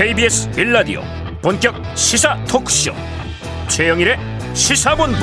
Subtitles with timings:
[0.00, 1.02] KBS 빌라디오
[1.42, 2.90] 본격 시사 토크쇼.
[3.68, 4.16] 최영일의
[4.54, 5.18] 시사본부.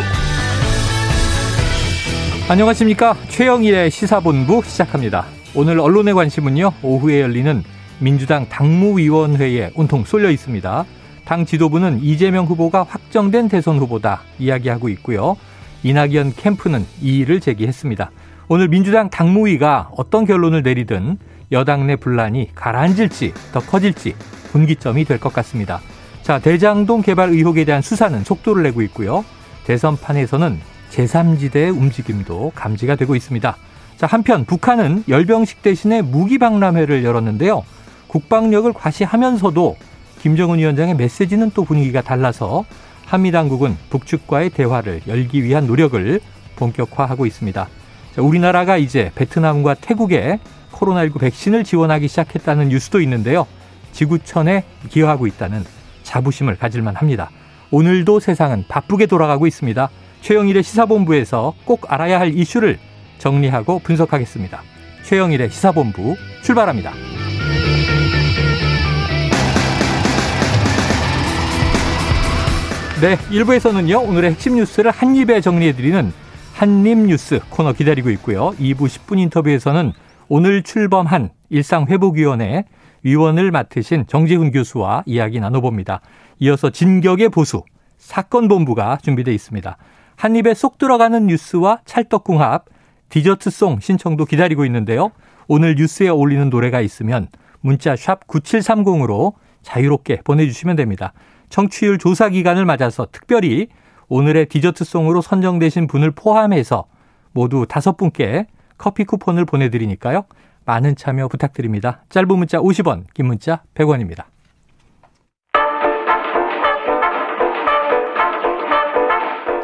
[2.48, 3.16] 안녕하십니까?
[3.28, 5.26] 최영일의 시사본부 시작합니다.
[5.56, 7.64] 오늘 언론의 관심은요 오후에 열리는
[7.98, 10.86] 민주당 당무위원회에 온통 쏠려 있습니다.
[11.26, 15.38] 당 지도부는 이재명 후보가 확정된 대선 후보다 이야기하고 있고요.
[15.82, 18.12] 이낙연 캠프는 이의를 제기했습니다.
[18.48, 21.18] 오늘 민주당 당무위가 어떤 결론을 내리든
[21.52, 24.14] 여당 내 분란이 가라앉을지 더 커질지
[24.58, 25.82] 분기점이 될 것 같습니다.
[26.24, 29.24] 자, 대장동 개발 의혹에 대한 수사는 속도를 내고 있고요.
[29.66, 30.60] 대선판에서는
[30.92, 33.56] 제3지대의 움직임도 감지가 되고 있습니다.
[33.98, 37.64] 자, 한편 북한은 열병식 대신에 무기 박람회를 열었는데요.
[38.08, 39.78] 국방력을 과시하면서도
[40.22, 42.66] 김정은 위원장의 메시지는 또 분위기가 달라서
[43.06, 46.20] 한미 당국은 북측과의 대화를 열기 위한 노력을
[46.56, 47.68] 본격화하고 있습니다.
[48.16, 50.40] 자, 우리나라가 이제 베트남과 태국에
[50.72, 53.46] 코로나19 백신을 지원하기 시작했다는 뉴스도 있는데요.
[53.98, 55.64] 지구촌에 기여하고 있다는
[56.04, 57.32] 자부심을 가질만 합니다.
[57.72, 59.90] 오늘도 세상은 바쁘게 돌아가고 있습니다.
[60.22, 62.78] 최영일의 시사본부에서 꼭 알아야 할 이슈를
[63.18, 64.62] 정리하고 분석하겠습니다.
[65.04, 66.94] 최영일의 시사본부 출발합니다.
[73.02, 76.14] 네, 1부에서는요, 오늘의 핵심 뉴스를 한입에 정리해드리는
[76.54, 78.52] 한입뉴스 코너 기다리고 있고요.
[78.60, 79.94] 2부 10분 인터뷰에서는
[80.30, 82.66] 오늘 출범한 일상회복위원회
[83.04, 86.02] 위원을 맡으신 정재훈 교수와 이야기 나눠봅니다.
[86.40, 87.64] 이어서 진격의 보수
[87.98, 89.78] 사건 본부가 준비되어 있습니다.
[90.16, 92.66] 한 입에 쏙 들어가는 뉴스와 찰떡궁합
[93.10, 95.12] 디저트송 신청도 기다리고 있는데요.
[95.48, 97.28] 오늘 뉴스에 어울리는 노래가 있으면
[97.62, 101.14] 문자 샵 9730으로 자유롭게 보내주시면 됩니다.
[101.50, 103.68] 청취율 조사 기간을 맞아서 특별히
[104.10, 106.86] 오늘의 디저트송으로 선정되신 분을 포함해서
[107.32, 110.26] 모두 다섯 분께 커피 쿠폰을 보내드리니까요.
[110.68, 112.04] 많은 참여 부탁드립니다.
[112.10, 114.26] 짧은 문자 50원, 긴 문자 100원입니다.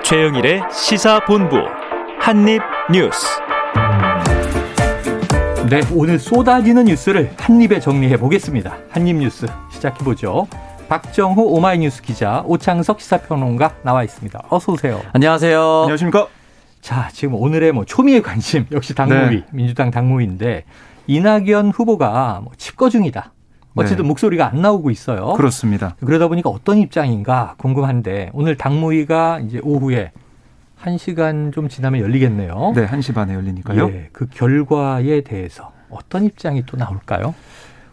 [0.03, 1.57] 최영일의 시사본부
[2.19, 3.41] 한입뉴스
[5.69, 8.77] 네, 오늘 쏟아지는 뉴스를 한입에 정리해 보겠습니다.
[8.89, 10.47] 한입뉴스 시작해 보죠.
[10.87, 14.43] 박정호 오마이뉴스 기자, 오창석 시사평론가 나와 있습니다.
[14.49, 15.01] 어서 오세요.
[15.13, 15.59] 안녕하세요.
[15.81, 16.27] 안녕하십니까?
[16.81, 19.45] 자, 지금 오늘의 뭐 초미의 관심 역시 당무위, 네.
[19.51, 20.65] 민주당 당무위인데
[21.07, 23.33] 이낙연 후보가 뭐 집거 중이다.
[23.75, 24.07] 어쨌든 네.
[24.07, 25.33] 목소리가 안 나오고 있어요.
[25.33, 25.95] 그렇습니다.
[26.05, 30.11] 그러다 보니까 어떤 입장인가 궁금한데 오늘 당무위가 이제 오후에
[30.81, 32.73] 1시간 좀 지나면 열리겠네요.
[32.75, 33.89] 네, 1시 반에 열리니까요.
[33.89, 37.33] 예, 그 결과에 대해서 어떤 입장이 또 나올까요?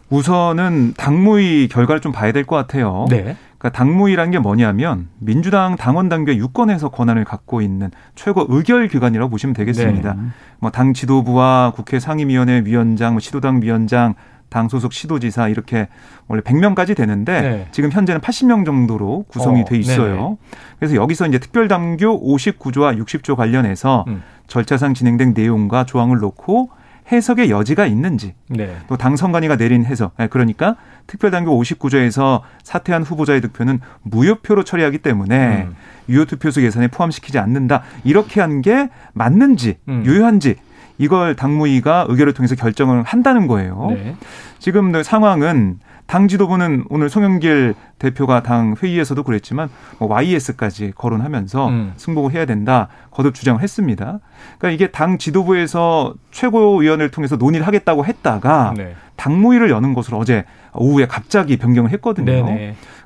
[0.09, 3.05] 우선은 당무위 결과를 좀 봐야 될 것 같아요.
[3.09, 3.35] 네.
[3.61, 9.53] 그러니까 당무위라는 게 뭐냐면 민주당 당원 당규 유권에서 권한을 갖고 있는 최고 의결 기관이라고 보시면
[9.53, 10.13] 되겠습니다.
[10.15, 10.21] 네.
[10.59, 14.15] 뭐당 지도부와 국회 상임위원회 위원장, 뭐 시도당 위원장,
[14.49, 15.89] 당 소속 시도지사 이렇게
[16.27, 17.67] 원래 100명까지 되는데 네.
[17.71, 20.15] 지금 현재는 80명 정도로 구성이 어, 돼 있어요.
[20.15, 20.37] 네네.
[20.79, 24.23] 그래서 여기서 이제 특별당규 59조와 60조 관련해서 음.
[24.47, 26.69] 절차상 진행된 내용과 조항을 놓고
[27.11, 28.75] 해석의 여지가 있는지 네.
[28.87, 30.75] 또 당선관위가 내린 해석 네, 그러니까
[31.07, 35.75] 특별당규 59조에서 사퇴한 후보자의 득표는 무효표로 처리하기 때문에 음.
[36.09, 40.03] 유효투표수 예산에 포함시키지 않는다 이렇게 한 게 맞는지 음.
[40.05, 40.55] 유효한지
[41.01, 43.87] 이걸 당무위가 의결을 통해서 결정을 한다는 거예요.
[43.89, 44.15] 네.
[44.59, 51.93] 지금 상황은 당 지도부는 오늘 송영길 대표가 당 회의에서도 그랬지만 뭐 YS까지 거론하면서 음.
[51.95, 54.19] 승복을 해야 된다 거듭 주장을 했습니다.
[54.59, 58.95] 그러니까 이게 당 지도부에서 최고위원을 통해서 논의를 하겠다고 했다가 네.
[59.15, 62.25] 당무위를 여는 것으로 어제 오후에 갑자기 변경을 했거든요.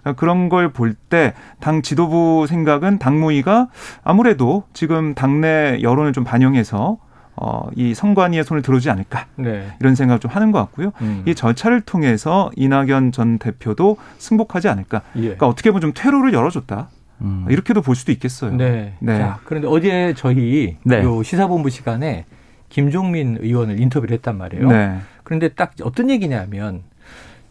[0.01, 3.67] 그러니까 그런 걸 볼 때 당 지도부 생각은 당무위가
[4.03, 6.97] 아무래도 지금 당내 여론을 좀 반영해서
[7.37, 9.67] 어, 이 선관위의 손을 들어오지 않을까 네.
[9.79, 10.93] 이런 생각을 좀 하는 것 같고요.
[11.01, 11.23] 음.
[11.25, 15.01] 이 절차를 통해서 이낙연 전 대표도 승복하지 않을까.
[15.17, 15.21] 예.
[15.21, 16.89] 그러니까 어떻게 보면 좀 퇴로를 열어줬다.
[17.21, 17.45] 음.
[17.49, 18.55] 이렇게도 볼 수도 있겠어요.
[18.55, 18.93] 네.
[18.99, 19.17] 네.
[19.17, 21.03] 자, 그런데 어제 저희 네.
[21.03, 22.25] 요 시사본부 시간에
[22.69, 24.67] 김종민 의원을 인터뷰를 했단 말이에요.
[24.69, 24.97] 네.
[25.23, 26.83] 그런데 딱 어떤 얘기냐면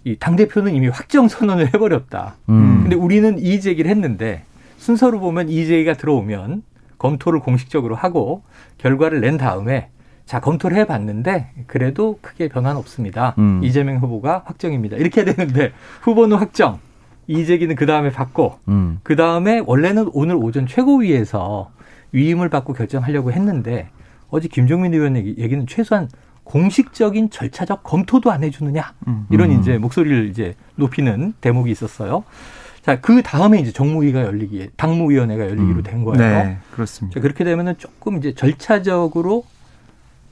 [0.04, 2.36] 이당 대표는 이미 확정 선언을 해버렸다.
[2.48, 2.80] 음.
[2.82, 4.44] 근데 우리는 이의 제기를 했는데
[4.76, 6.62] 순서로 보면 이의 제기가 들어오면
[7.04, 8.42] 검토를 공식적으로 하고
[8.78, 9.90] 결과를 낸 다음에
[10.24, 13.34] 자 검토를 해봤는데 그래도 크게 변화는 없습니다.
[13.36, 13.60] 음.
[13.62, 14.96] 이재명 후보가 확정입니다.
[14.96, 16.78] 이렇게 되는데 후보는 확정,
[17.26, 19.00] 이재기는 그 다음에 받고 음.
[19.02, 21.70] 그 다음에 원래는 오늘 오전 최고위에서
[22.12, 23.90] 위임을 받고 결정하려고 했는데
[24.30, 26.08] 어제 김종민 의원 얘기, 얘기는 최소한
[26.44, 29.26] 공식적인 절차적 검토도 안 해주느냐 음.
[29.30, 29.60] 이런 음.
[29.60, 32.24] 이제 목소리를 이제 높이는 대목이 있었어요.
[32.84, 35.82] 자, 그 다음에 이제 정무위가 열리기, 당무위원회가 열리기로 음.
[35.82, 36.18] 된 거예요.
[36.18, 37.14] 네, 그렇습니다.
[37.14, 39.44] 자, 그렇게 되면은 조금 이제 절차적으로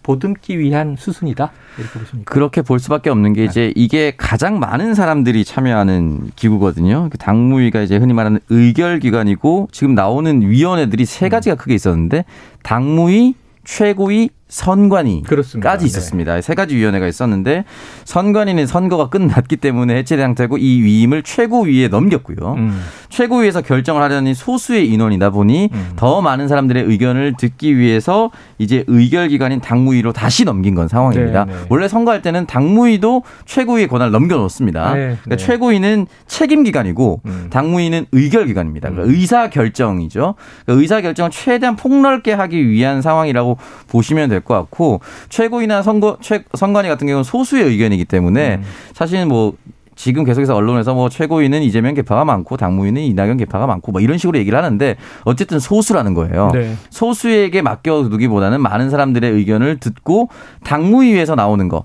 [0.02, 2.30] 보듬기 위한 수순이다 이렇게 보십니까?
[2.30, 3.46] 그렇게 볼 수밖에 없는 게 네.
[3.46, 7.08] 이제 이게 가장 많은 사람들이 참여하는 기구거든요.
[7.10, 12.24] 그 당무위가 이제 흔히 말하는 의결 기관이고 지금 나오는 위원회들이 세 가지가 크게 있었는데
[12.64, 13.34] 당무위,
[13.64, 16.34] 최고위, 선관위까지 있었습니다.
[16.34, 16.42] 네.
[16.42, 17.64] 세 가지 위원회가 있었는데
[18.04, 22.54] 선관위는 선거가 끝났기 때문에 해체 상태고 이 위임을 최고위에 넘겼고요.
[22.58, 22.80] 음.
[23.08, 25.92] 최고위에서 결정을 하려니 소수의 인원이다 보니 음.
[25.96, 31.46] 더 많은 사람들의 의견을 듣기 위해서 이제 의결 기관인 당무위로 다시 넘긴 건 상황입니다.
[31.46, 31.58] 네, 네.
[31.70, 34.94] 원래 선거할 때는 당무위도 최고위의 권한을 넘겨놓습니다.
[34.94, 35.36] 네, 그러니까 네.
[35.36, 37.46] 최고위는 책임 기관이고 음.
[37.50, 38.90] 당무위는 의결 기관입니다.
[38.90, 39.14] 그러니까 음.
[39.14, 40.34] 의사 결정이죠.
[40.64, 43.56] 그러니까 의사 결정을 최대한 폭넓게 하기 위한 상황이라고
[43.88, 48.62] 보시면 될될 것 같고 최고위나 선거 최, 선관위 같은 경우는 소수의 의견이기 때문에 음.
[48.94, 49.54] 사실 뭐
[49.94, 54.38] 지금 계속해서 언론에서 뭐 최고위는 이재명 개파가 많고 당무위는 이낙연 개파가 많고 뭐 이런 식으로
[54.38, 56.50] 얘기를 하는데 어쨌든 소수라는 거예요.
[56.54, 56.74] 네.
[56.90, 60.28] 소수에게 맡겨두기보다는 많은 사람들의 의견을 듣고
[60.64, 61.84] 당무위에서 나오는 거.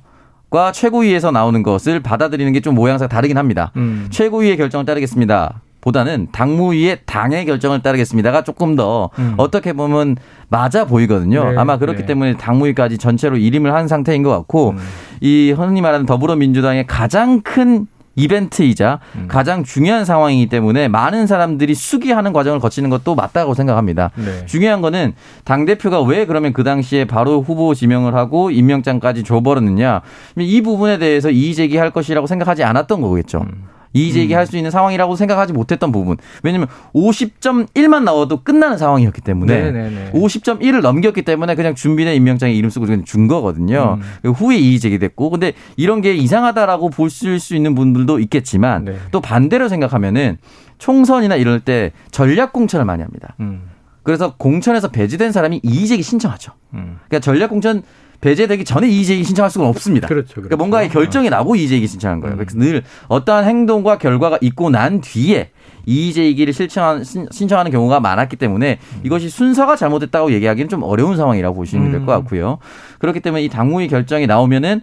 [0.49, 3.71] 과 최고위에서 나오는 것을 받아들이는 게 좀 모양새가 다르긴 합니다.
[3.75, 4.07] 음.
[4.09, 5.61] 최고위의 결정을 따르겠습니다.
[5.87, 9.35] 보다는 당무위의 당의 결정을 따르겠습니다가 조금 더 음.
[9.37, 10.17] 어떻게 보면
[10.49, 11.51] 맞아 보이거든요.
[11.51, 12.05] 네, 아마 그렇기 네.
[12.05, 14.77] 때문에 당무위까지 전체로 일임을 한 상태인 것 같고 음.
[15.21, 19.27] 이 흔히 말하는 더불어민주당의 가장 큰 이벤트이자 음.
[19.29, 24.11] 가장 중요한 상황이기 때문에 많은 사람들이 수기하는 과정을 거치는 것도 맞다고 생각합니다.
[24.15, 24.45] 네.
[24.45, 25.13] 중요한 거는
[25.45, 30.01] 당 대표가 왜 그러면 그 당시에 바로 후보 지명을 하고 임명장까지 줘버렸느냐
[30.37, 33.41] 이 부분에 대해서 이의 제기할 것이라고 생각하지 않았던 거겠죠.
[33.41, 33.76] 음.
[33.93, 34.45] 이의 제기할 음.
[34.45, 36.17] 수 있는 상황이라고 생각하지 못했던 부분.
[36.43, 40.11] 왜냐면 50.1만 나와도 끝나는 상황이었기 때문에 네네네.
[40.13, 43.99] 50.1을 넘겼기 때문에 그냥 준비된 임명장에 이름 쓰고 그냥 준 거거든요.
[44.23, 44.31] 음.
[44.31, 48.97] 후에 이의 제기됐고 근데 이런 게 이상하다라고 볼수 있는 분들도 있겠지만 네.
[49.11, 50.37] 또 반대로 생각하면은
[50.77, 53.35] 총선이나 이럴 때 전략 공천을 많이 합니다.
[53.39, 53.69] 음.
[54.03, 56.53] 그래서 공천에서 배제된 사람이 이의 제기 신청하죠.
[56.75, 56.99] 음.
[57.07, 57.83] 그러니까 전략 공천
[58.21, 60.07] 배제되기 전에 이의제기 신청할 수가 없습니다.
[60.07, 60.41] 그렇죠, 그렇죠.
[60.41, 62.35] 그러니까 뭔가의 결정이 나고 이의제기 신청하는 거예요.
[62.35, 62.37] 음.
[62.37, 65.51] 그래서 늘 어떠한 행동과 결과가 있고 난 뒤에
[65.85, 68.99] 이의제기를 신청하는, 신청하는 경우가 많았기 때문에 음.
[69.03, 72.21] 이것이 순서가 잘못됐다고 얘기하기는 좀 어려운 상황이라고 보시면 될것 음.
[72.21, 72.57] 같고요.
[72.99, 74.81] 그렇기 때문에 이 당무위 결정이 나오면은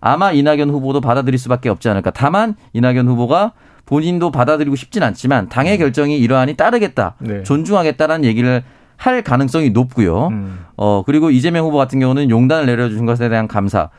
[0.00, 2.10] 아마 이낙연 후보도 받아들일 수밖에 없지 않을까.
[2.10, 3.52] 다만 이낙연 후보가
[3.86, 7.42] 본인도 받아들이고 싶진 않지만 당의 결정이 이러하니 따르겠다, 네.
[7.42, 8.62] 존중하겠다라는 얘기를
[8.96, 10.28] 할 가능성이 높고요.
[10.28, 10.64] 음.
[10.76, 13.90] 어 그리고 이재명 후보 같은 경우는 용단을 내려주신 것에 대한 감사.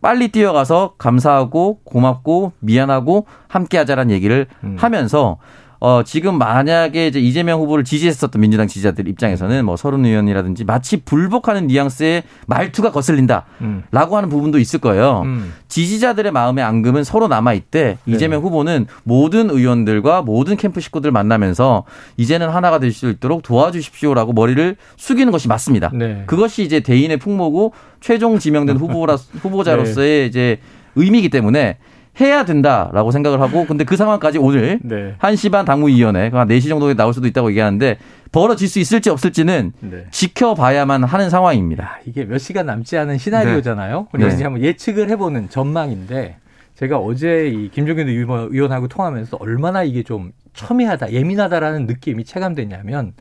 [0.00, 4.76] 빨리 뛰어가서 감사하고 고맙고 미안하고 함께하자라는 얘기를 음.
[4.78, 5.38] 하면서
[5.80, 11.66] 어, 지금 만약에 이제 이재명 후보를 지지했었던 민주당 지지자들 입장에서는 뭐 서른 의원이라든지 마치 불복하는
[11.68, 13.46] 뉘앙스의 말투가 거슬린다.
[13.62, 13.82] 음.
[13.90, 15.22] 라고 하는 부분도 있을 거예요.
[15.24, 15.54] 음.
[15.68, 18.14] 지지자들의 마음의 앙금은 서로 남아 있대 네.
[18.14, 21.84] 이재명 후보는 모든 의원들과 모든 캠프 식구들 만나면서
[22.18, 25.90] 이제는 하나가 될 수 있도록 도와주십시오라고 머리를 숙이는 것이 맞습니다.
[25.94, 26.24] 네.
[26.26, 30.26] 그것이 이제 대인의 풍모고 최종 지명된 후보라, 후보자로서의 네.
[30.26, 30.58] 이제
[30.96, 31.78] 의미이기 때문에
[32.20, 35.14] 해야 된다라고 생각을 하고 근데 그 상황까지 오늘 네.
[35.18, 37.98] 1시 반 당무위원회 한 4시 정도에 나올 수도 있다고 얘기하는데
[38.32, 40.06] 벌어질 수 있을지 없을지는 네.
[40.10, 41.98] 지켜봐야만 하는 상황입니다.
[42.06, 44.08] 이게 몇 시간 남지 않은 시나리오잖아요.
[44.12, 44.24] 네.
[44.24, 44.42] 우리 네.
[44.42, 46.36] 한번 예측을 해보는 전망인데
[46.76, 53.12] 제가 어제 이 김종균 의원하고 통하면서 얼마나 이게 좀 첨예하다, 예민하다라는 느낌이 체감되냐면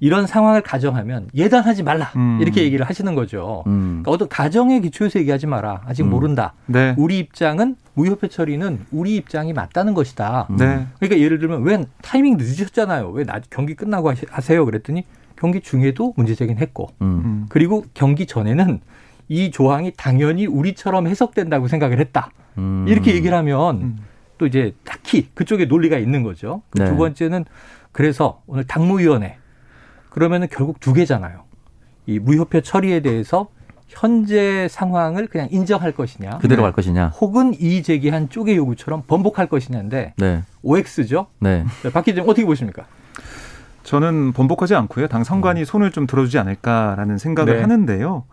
[0.00, 2.38] 이런 상황을 가정하면 예단하지 말라 음.
[2.40, 3.64] 이렇게 얘기를 하시는 거죠.
[3.66, 4.02] 음.
[4.02, 5.82] 그러니까 어떤 가정의 기초에서 얘기하지 마라.
[5.86, 6.10] 아직 음.
[6.10, 6.54] 모른다.
[6.66, 6.94] 네.
[6.96, 10.48] 우리 입장은 무효표 처리는 우리 입장이 맞다는 것이다.
[10.56, 10.86] 네.
[10.98, 13.10] 그러니까 예를 들면 왜 타이밍 늦으셨잖아요.
[13.10, 14.64] 왜 나, 경기 끝나고 하세요?
[14.64, 17.46] 그랬더니 경기 중에도 문제 제기했고 음.
[17.48, 18.80] 그리고 경기 전에는
[19.28, 22.30] 이 조항이 당연히 우리처럼 해석된다고 생각을 했다.
[22.56, 22.86] 음.
[22.88, 23.98] 이렇게 얘기를 하면 음.
[24.38, 26.62] 또 이제 딱히 그쪽에 논리가 있는 거죠.
[26.70, 26.88] 그 네.
[26.88, 27.44] 두 번째는
[27.92, 29.37] 그래서 오늘 당무위원회
[30.18, 31.44] 그러면은 결국 두 개잖아요.
[32.06, 33.46] 이 무효표 처리에 대해서
[33.86, 36.38] 현재 상황을 그냥 인정할 것이냐.
[36.38, 37.10] 그대로 갈 것이냐.
[37.20, 40.42] 혹은 이의 제기한 쪽의 요구처럼 번복할 것이냐인데 네.
[40.62, 41.28] OX죠.
[41.38, 41.64] 네.
[41.84, 41.92] 네.
[41.92, 42.86] 박 기자님 어떻게 보십니까?
[43.84, 45.06] 저는 번복하지 않고요.
[45.06, 45.64] 당 선관위 음.
[45.64, 47.60] 손을 좀 들어주지 않을까라는 생각을 네.
[47.62, 48.24] 하는데요.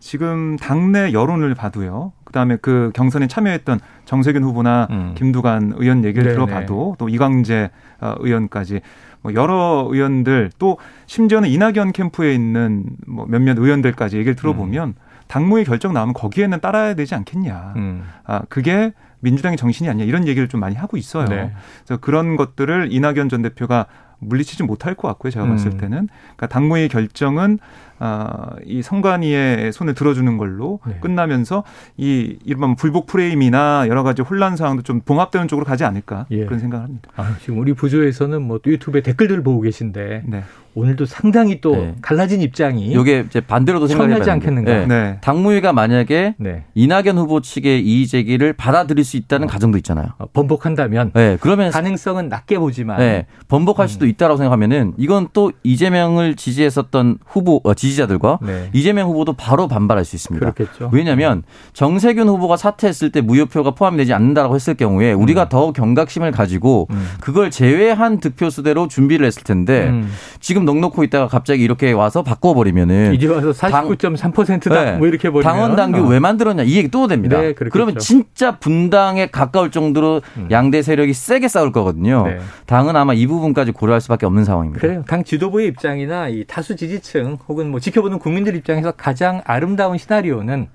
[0.00, 2.12] 지금 당내 여론을 봐도요.
[2.24, 5.14] 그다음에 그 경선에 참여했던 정세균 후보나 음.
[5.16, 6.34] 김두관 의원 얘기를 네네.
[6.34, 8.80] 들어봐도 또 이광재 어, 의원까지
[9.22, 14.94] 뭐 여러 의원들 또 심지어는 이낙연 캠프에 있는 뭐 몇몇 의원들까지 얘기를 들어보면 음.
[15.26, 17.74] 당무의 결정 나오면 거기에는 따라야 되지 않겠냐.
[17.76, 18.04] 음.
[18.24, 21.26] 아 그게 민주당의 정신이 아니냐 이런 얘기를 좀 많이 하고 있어요.
[21.26, 21.52] 네.
[21.84, 23.86] 그래서 그런 것들을 이낙연 전 대표가
[24.20, 25.30] 물리치지 못할 것 같고요.
[25.30, 25.78] 제가 봤을 음.
[25.78, 27.58] 때는 그러니까 당무의 결정은
[27.98, 30.98] 아, 이 선관위의 손을 들어주는 걸로 네.
[31.00, 31.64] 끝나면서
[31.96, 36.44] 이 이른바 불복 프레임이나 여러 가지 혼란 사항도 좀 봉합되는 쪽으로 가지 않을까 예.
[36.44, 37.10] 그런 생각을 합니다.
[37.16, 40.42] 아, 지금 우리 부조에서는 뭐 유튜브에 댓글들 보고 계신데 네.
[40.74, 41.94] 오늘도 상당히 또 네.
[42.00, 44.72] 갈라진 입장이 이게 이제 반대로도 생각하지 않겠는가.
[44.72, 44.86] 네.
[44.86, 45.18] 네.
[45.22, 46.64] 당무위가 만약에 네.
[46.74, 49.50] 이낙연 후보 측의 이의 제기를 받아들일 수 있다는 어.
[49.50, 50.06] 가정도 있잖아요.
[50.18, 51.36] 어, 번복한다면 네.
[51.40, 53.26] 그러면 가능성은 낮게 보지만 네.
[53.48, 53.88] 번복할 음.
[53.88, 58.70] 수도 있다라고 생각하면은 이건 또 이재명을 지지했었던 후보 어, 지 지자들과 네.
[58.72, 60.52] 이재명 후보도 바로 반발할 수 있습니다.
[60.52, 60.90] 그렇겠죠.
[60.92, 61.42] 왜냐하면
[61.72, 65.48] 정세균 후보가 사퇴했을 때 무효표가 포함되지 않는다라고 했을 경우에 우리가 음.
[65.48, 67.08] 더 경각심을 가지고 음.
[67.20, 70.10] 그걸 제외한 득표 수대로 준비를 했을 텐데 음.
[70.40, 74.92] 지금 넉넉고 있다가 갑자기 이렇게 와서 바꿔버리면은 이제 와서 49.3%다 네.
[74.96, 76.08] 뭐 이렇게 버리면 당원 당규 어.
[76.08, 77.40] 왜 만들었냐 이 얘기 또 됩니다.
[77.40, 80.48] 네, 그러면 진짜 분당에 가까울 정도로 음.
[80.50, 82.26] 양대 세력이 세게 싸울 거거든요.
[82.26, 82.38] 네.
[82.66, 84.80] 당은 아마 이 부분까지 고려할 수밖에 없는 상황입니다.
[84.80, 85.04] 그래요.
[85.06, 90.68] 당 지도부의 입장이나 이 다수 지지층 혹은 뭐 지켜보는 국민들 입장에서 가장 아름다운 시나리오는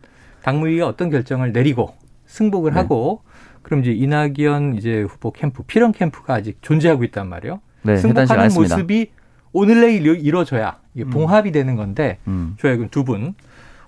[0.43, 1.93] 당무위가 어떤 결정을 내리고
[2.25, 2.79] 승복을 네.
[2.79, 3.21] 하고
[3.61, 7.61] 그럼 이제 이낙연 이제 후보 캠프 필연 캠프가 아직 존재하고 있단 말이에요.
[7.83, 9.11] 네, 승복하는 모습이
[9.53, 11.09] 오늘 내일 이루어져야 이게 음.
[11.11, 12.55] 봉합이 되는 건데 음.
[12.57, 13.35] 조약은 두 분.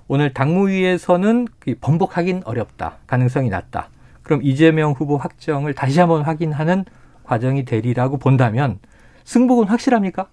[0.08, 1.48] 오늘 당무위에서는
[1.82, 2.98] 번복하긴 어렵다.
[3.08, 3.90] 가능성이 낮다.
[4.22, 6.86] 그럼 이재명 후보 확정을 다시 한번 확인하는
[7.24, 8.78] 과정이 되리라고 본다면
[9.24, 10.28] 승복은 확실합니까?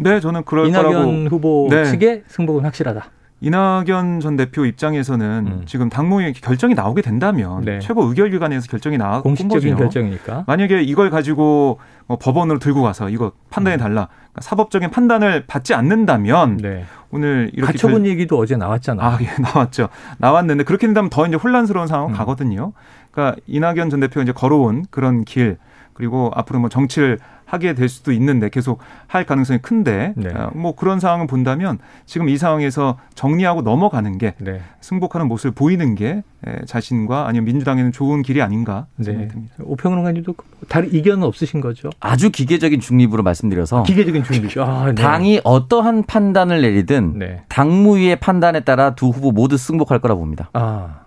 [0.00, 1.12] 네, 저는 그럴 이낙연 거라고.
[1.28, 1.84] 후보 네.
[1.84, 3.10] 측의 승복은 확실하다.
[3.40, 5.62] 이낙연 전 대표 입장에서는 음.
[5.66, 7.80] 지금 당무위 결정이 나오게 된다면 네.
[7.80, 9.84] 최고 의결기관에서 결정이 나온 공식적인 거죠.
[9.84, 13.78] 결정이니까 만약에 이걸 가지고 뭐 법원으로 들고 가서 이거 판단해 음.
[13.78, 16.84] 달라 그러니까 사법적인 판단을 받지 않는다면 네.
[17.10, 18.10] 오늘 이렇게 가처분 결...
[18.10, 19.06] 얘기도 어제 나왔잖아요.
[19.06, 19.90] 아, 예, 나왔죠.
[20.18, 22.12] 나왔는데 그렇게 된다면 더 이제 혼란스러운 상황 음.
[22.14, 22.72] 가거든요.
[23.10, 25.58] 그러니까 이낙연 전 대표가 이제 걸어온 그런 길
[25.92, 30.28] 그리고 앞으로 뭐 정치를 하게 될 수도 있는데 계속 할 가능성이 큰데 네.
[30.30, 34.60] 어, 뭐 그런 상황을 본다면 지금 이 상황에서 정리하고 넘어가는 게 네.
[34.80, 36.22] 승복하는 모습을 보이는 게
[36.66, 39.04] 자신과 아니면 민주당에는 좋은 길이 아닌가 네.
[39.04, 39.54] 생각됩니다.
[39.62, 40.34] 오평론가님도
[40.68, 41.90] 다른 이견은 없으신 거죠?
[42.00, 44.62] 아주 기계적인 중립으로 말씀드려서 기계적인 중립이죠.
[44.66, 44.94] 아, 네.
[44.94, 47.42] 당이 어떠한 판단을 내리든 네.
[47.48, 50.50] 당무위의 판단에 따라 두 후보 모두 승복할 거라 봅니다.
[50.52, 51.06] 아.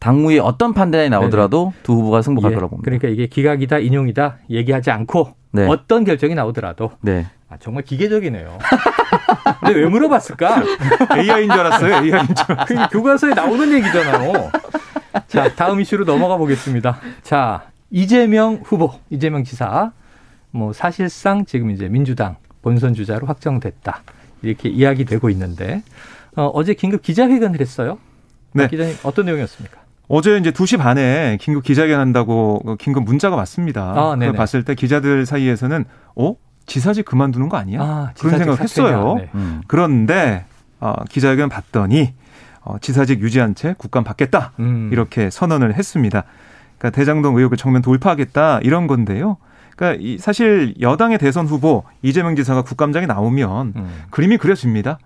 [0.00, 1.82] 당무위 어떤 판단이 나오더라도 네네.
[1.84, 2.84] 두 후보가 승복할 예, 거라고 봅니다.
[2.84, 5.66] 그러니까 이게 기각이다, 인용이다 얘기하지 않고 네.
[5.66, 7.26] 어떤 결정이 나오더라도 네.
[7.48, 8.58] 아, 정말 기계적이네요.
[9.60, 10.62] 근데 왜 물어봤을까?
[11.16, 11.94] AI인 줄 알았어요.
[11.96, 12.66] AI인 줄 알았어요.
[12.66, 14.50] 그 교과서에 나오는 얘기잖아요.
[15.28, 16.98] 자, 다음 이슈로 넘어가 보겠습니다.
[17.22, 19.92] 자, 이재명 후보, 이재명 지사.
[20.50, 24.02] 뭐 사실상 지금 이제 민주당 본선 주자로 확정됐다.
[24.42, 25.82] 이렇게 이야기되고 있는데
[26.36, 27.98] 어, 어제 긴급 기자회견을 했어요.
[28.52, 28.68] 네.
[28.68, 29.81] 기자님 어떤 내용이었습니까?
[30.14, 33.94] 어제 이제 2시 반에 긴급 기자회견 한다고 그 긴급 문자가 왔습니다.
[33.96, 36.34] 아, 그걸 봤을 때 기자들 사이에서는 어?
[36.66, 37.80] 지사직 그만두는 거 아니야?
[37.80, 39.14] 아, 그런 생각을 했어요.
[39.16, 39.30] 네.
[39.34, 39.62] 음.
[39.66, 40.44] 그런데
[40.80, 42.12] 어, 기자회견 봤더니
[42.60, 44.90] 어, 지사직 유지한 채 국감 받겠다 음.
[44.92, 46.24] 이렇게 선언을 했습니다.
[46.76, 49.38] 그러니까 대장동 의혹을 정면 돌파하겠다 이런 건데요.
[49.74, 54.02] 그러니까 이 사실 여당의 대선 후보 이재명 지사가 국감장에 나오면 음.
[54.10, 54.98] 그림이 그려집니다.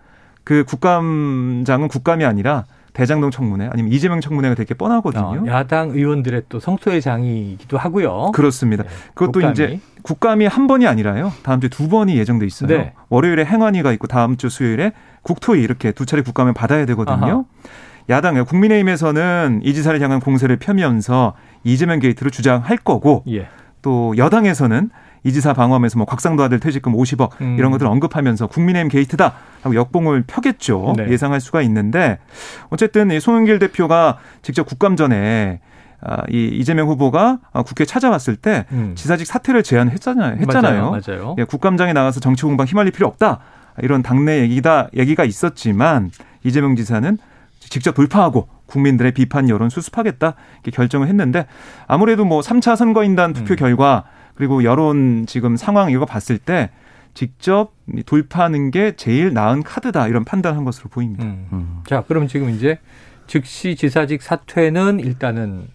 [0.43, 2.65] 그 국감장은 국감이 아니라
[2.97, 5.45] 대장동 청문회 아니면 이재명 청문회가 되게 뻔하거든요.
[5.45, 8.31] 어, 야당 의원들의 또 성토의 장이기도 하고요.
[8.33, 8.85] 그렇습니다.
[8.85, 9.53] 네, 그것도 국감이.
[9.53, 11.31] 이제 국감이 한 번이 아니라요.
[11.43, 12.69] 다음 주에 두 번이 예정돼 있어요.
[12.69, 12.95] 네.
[13.11, 17.17] 월요일에 행안위가 있고 다음 주 수요일에 국토위 이렇게 두 차례 국감을 받아야 되거든요.
[17.27, 17.45] 아하.
[18.09, 21.35] 야당 국민의힘에서는 이 지사를 향한 공세를 펴면서
[21.65, 23.47] 이재명 게이트를 주장할 거고 예.
[23.83, 24.89] 또 여당에서는
[25.27, 27.57] 이지사 방어하면서 뭐 곽상도 아들 퇴직금 50억 음.
[27.59, 30.95] 이런 것들을 언급하면서 국민의힘 게이트다 하고 역봉을 펴겠죠.
[30.97, 31.09] 네.
[31.11, 32.19] 예상할 수가 있는데
[32.71, 35.61] 어쨌든 이 송영길 대표가 직접 국감 전에
[36.01, 38.93] 아, 이 이재명 후보가 국회에 찾아왔을 때 음.
[38.95, 40.37] 지사직 사퇴를 제안했잖아요.
[40.37, 40.91] 했잖아요.
[40.91, 41.01] 맞아요.
[41.07, 41.37] 맞아요.
[41.39, 43.41] 예, 국감장에 나가서 정치 공방 휘말릴 필요 없다.
[43.83, 46.11] 이런 당내 얘기다 얘기가 있었지만
[46.45, 47.19] 이재명 지사는
[47.59, 51.47] 직접 돌파하고 국민들의 비판 여론 수습하겠다 이렇게 결정을 했는데
[51.87, 53.57] 아무래도 뭐 3차 선거인단 투표 음.
[53.57, 54.05] 결과
[54.37, 56.71] 그리고 여론 지금 상황 이거 봤을 때
[57.15, 57.73] 직접
[58.05, 61.25] 돌파하는 게 제일 나은 카드다 이런 판단한 것으로 보입니다.
[61.25, 61.49] 음.
[61.53, 61.81] 음.
[61.87, 62.79] 자, 그럼 지금 이제
[63.27, 65.67] 즉시 지사직 사퇴는 일단은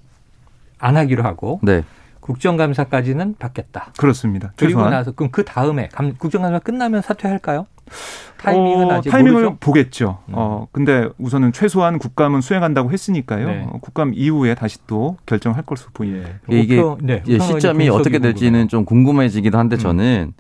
[0.80, 1.84] 안 하기로 하고 네.
[2.20, 3.92] 국정감사까지는 받겠다.
[3.98, 4.54] 그렇습니다.
[4.56, 4.92] 그리고 최소한.
[4.92, 5.90] 나서 그럼 그 다음에
[6.20, 7.66] 국정감사 끝나면 사퇴할까요?
[8.38, 9.58] 타이밍은 어, 아직 타이밍을 모르죠?
[9.60, 10.18] 보겠죠.
[10.30, 10.34] 음.
[10.36, 13.48] 어 근데 우선은 최소한 국감은 수행한다고 했으니까요.
[13.48, 13.68] 네.
[13.70, 16.30] 어, 국감 이후에 다시 또 결정할 것으로 보입니다.
[16.52, 16.60] 예.
[16.60, 19.80] 이게 네, 시점이 어떻게 될지는 좀 궁금해지기도 한데 음.
[19.80, 20.34] 저는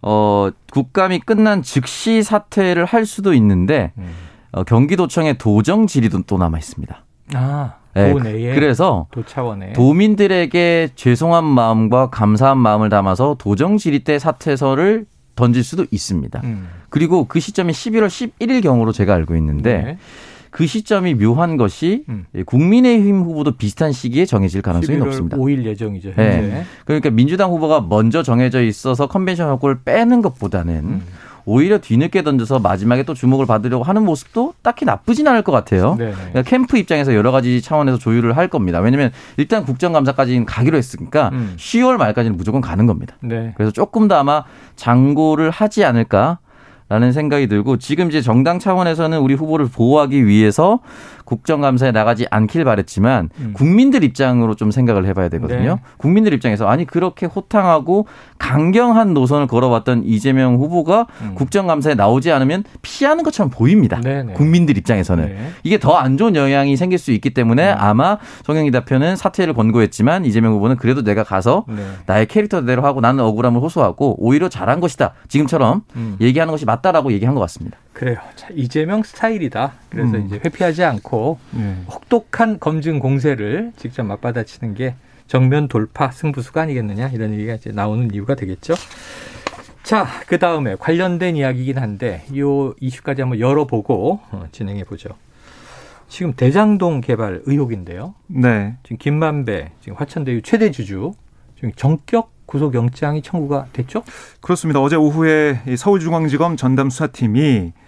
[0.00, 4.10] 어 국감이 끝난 즉시 사퇴를 할 수도 있는데 음.
[4.52, 7.04] 어, 경기도청의 도정 질의도 또 남아 있습니다.
[7.34, 7.74] 아.
[7.94, 15.64] 네, 도내에 그래서 도차원에 도민들에게 죄송한 마음과 감사한 마음을 담아서 도정 질의 때 사퇴서를 던질
[15.64, 16.40] 수도 있습니다.
[16.44, 16.68] 음.
[16.88, 19.98] 그리고 그 시점이 11월 11일 경으로 제가 알고 있는데 네.
[20.50, 22.26] 그 시점이 묘한 것이 음.
[22.46, 25.36] 국민의힘 후보도 비슷한 시기에 정해질 가능성이 높습니다.
[25.36, 26.12] 5일 예정이죠.
[26.16, 26.64] 네.
[26.84, 31.02] 그러니까 민주당 후보가 먼저 정해져 있어서 컨벤션 효과를 빼는 것보다는 음.
[31.46, 35.94] 오히려 뒤늦게 던져서 마지막에 또 주목을 받으려고 하는 모습도 딱히 나쁘진 않을 것 같아요.
[35.98, 36.12] 네.
[36.12, 38.80] 그러니까 캠프 입장에서 여러 가지 차원에서 조율을 할 겁니다.
[38.80, 41.54] 왜냐하면 일단 국정감사까지는 가기로 했으니까 음.
[41.56, 43.16] 10월 말까지는 무조건 가는 겁니다.
[43.20, 43.52] 네.
[43.56, 44.44] 그래서 조금 더 아마
[44.76, 46.38] 장고를 하지 않을까
[46.90, 50.80] 라는 생각이 들고 지금 이제 정당 차원에서는 우리 후보를 보호하기 위해서
[51.24, 53.52] 국정감사에 나가지 않길 바랬지만 음.
[53.54, 55.74] 국민들 입장으로 좀 생각을 해봐야 되거든요.
[55.76, 55.82] 네.
[55.96, 58.06] 국민들 입장에서 아니 그렇게 호탕하고
[58.38, 61.34] 강경한 노선을 걸어왔던 이재명 후보가 음.
[61.34, 64.00] 국정감사에 나오지 않으면 피하는 것처럼 보입니다.
[64.00, 64.22] 네네.
[64.22, 64.32] 네.
[64.34, 65.50] 국민들 입장에서는 네.
[65.62, 67.76] 이게 더 안 좋은 영향이 생길 수 있기 때문에 음.
[67.78, 71.82] 아마 송영기 대표는 사퇴를 권고했지만 이재명 후보는 그래도 내가 가서 네.
[72.06, 75.12] 나의 캐릭터대로 하고 나는 억울함을 호소하고 오히려 잘한 것이다.
[75.28, 76.16] 지금처럼 음.
[76.20, 77.78] 얘기하는 것이 맞다라고 얘기한 것 같습니다.
[77.94, 78.18] 그래요.
[78.34, 79.72] 자, 이재명 스타일이다.
[79.88, 80.26] 그래서 음.
[80.26, 81.76] 이제 회피하지 않고 네.
[81.88, 84.96] 혹독한 검증 공세를 직접 맞받아치는 게
[85.26, 88.74] 정면 돌파 승부수가 아니겠느냐 이런 얘기가 이제 나오는 이유가 되겠죠.
[89.84, 92.42] 자, 그 다음에 관련된 이야기이긴 한데 이
[92.80, 95.10] 이슈까지 한번 열어보고 어, 진행해 보죠.
[96.08, 98.14] 지금 대장동 개발 의혹인데요.
[98.26, 98.76] 네.
[98.82, 101.12] 지금 김만배 지금 화천대유 최대 주주
[101.54, 104.02] 지금 정격 구속영장이 청구가 됐죠?
[104.40, 104.80] 그렇습니다.
[104.80, 107.83] 어제 오후에 서울중앙지검 전담 수사팀이 아,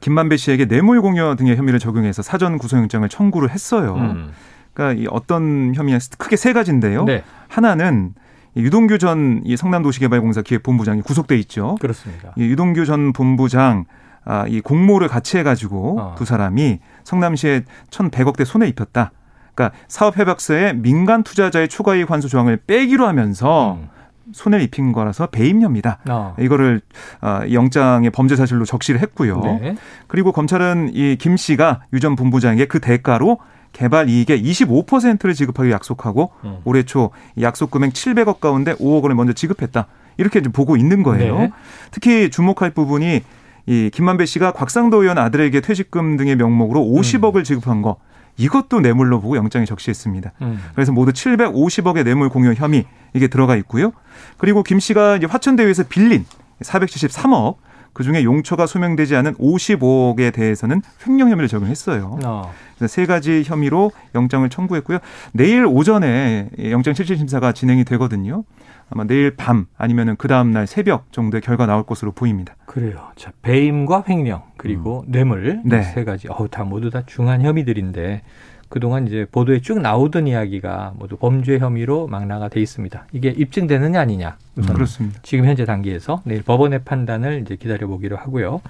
[0.00, 3.94] 김만배 씨에게 뇌물 공여 등의 혐의를 적용해서 사전 구속영장을 청구를 했어요.
[3.94, 4.32] 음.
[4.72, 7.04] 그러니까 이 어떤 혐의냐 크게 세 가지인데요.
[7.04, 7.22] 네.
[7.48, 8.14] 하나는
[8.56, 11.76] 유동규 전 성남도시개발공사 기획본부장이 구속돼 있죠.
[11.80, 12.32] 그렇습니다.
[12.36, 13.84] 유동규 전 본부장
[14.24, 16.14] 아, 이 공모를 같이 해가지고 어.
[16.18, 19.12] 두 사람이 성남시에 1,100억 대 손해 입혔다.
[19.54, 23.88] 그러니까 사업 협약서에 민간 투자자의 추가이익 환수 조항을 빼기로 하면서 음.
[24.32, 25.98] 손해를 입힌 거라서 배임 혐의다.
[26.08, 26.34] 어.
[26.38, 26.80] 이거를
[27.20, 29.40] 어, 영장의 범죄 사실로 적시를 했고요.
[29.60, 29.76] 네.
[30.08, 33.38] 그리고 검찰은 이 김 씨가 유 전 본부장에게 그 대가로
[33.72, 36.58] 개발 이익의 25%를 지급하기 약속하고 음.
[36.64, 39.86] 올해 초 약속 금액 700억 가운데 5억 원을 먼저 지급했다.
[40.18, 41.38] 이렇게 좀 보고 있는 거예요.
[41.38, 41.50] 네.
[41.90, 43.20] 특히 주목할 부분이
[43.66, 47.44] 이 김만배 씨가 곽상도 의원 아들에게 퇴직금 등의 명목으로 50억을 음.
[47.44, 47.96] 지급한 거
[48.38, 50.32] 이것도 뇌물로 보고 영장에 적시했습니다.
[50.42, 50.58] 음.
[50.74, 52.84] 그래서 모두 750억의 뇌물 공여 혐의
[53.16, 53.92] 이게 들어가 있고요.
[54.36, 56.24] 그리고 김 씨가 이제 화천대유에서 빌린
[56.60, 57.56] 473억
[57.94, 62.18] 그중에 용처가 소명되지 않은 55억에 대해서는 횡령 혐의를 적용했어요.
[62.24, 62.52] 어.
[62.76, 64.98] 그래서 세 가지 혐의로 영장을 청구했고요.
[65.32, 68.44] 내일 오전에 영장 실질 심사가 진행이 되거든요.
[68.90, 72.54] 아마 내일 밤 아니면은 그 다음 날 새벽 정도의 결과 나올 것으로 보입니다.
[72.66, 73.08] 그래요.
[73.16, 75.12] 자, 배임과 횡령 그리고 음.
[75.12, 75.82] 뇌물 네.
[75.82, 76.28] 세 가지.
[76.28, 78.22] 어우, 다 모두 다 중한 혐의들인데
[78.68, 83.06] 그동안 이제 보도에 쭉 나오던 이야기가 모두 범죄 혐의로 망라가 돼 있습니다.
[83.12, 84.36] 이게 입증되느냐 아니냐.
[84.56, 85.20] 우선 그렇습니다.
[85.22, 88.60] 지금 현재 단계에서 내일 법원의 판단을 이제 기다려 보기로 하고요.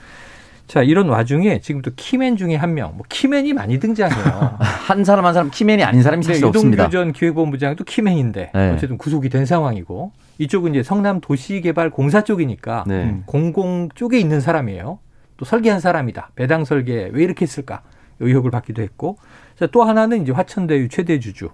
[0.66, 4.58] 자, 이런 와중에 지금 또 키맨 중에 한 명, 뭐 키맨이 많이 등장해요.
[4.58, 6.84] 한 사람 한 사람 키맨이 아닌 사람이 사실 네, 없습니다.
[6.84, 8.70] 유동규 전 기획본부장도 키맨인데 네.
[8.72, 13.22] 어쨌든 구속이 된 상황이고 이쪽은 이제 성남 도시개발공사 쪽이니까 네.
[13.26, 14.98] 공공 쪽에 있는 사람이에요.
[15.36, 16.30] 또 설계한 사람이다.
[16.34, 17.82] 배당 설계 왜 이렇게 했을까?
[18.18, 19.18] 의혹을 받기도 했고.
[19.58, 21.50] 자, 또 하나는 이제 화천대유 최대 주주.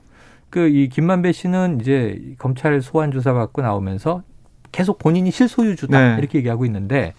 [0.50, 4.22] 그 이 김만배 씨는 이제 검찰 소환 조사 받고 나오면서
[4.70, 6.18] 계속 본인이 실소유주다 네.
[6.18, 7.14] 이렇게 얘기하고 있는데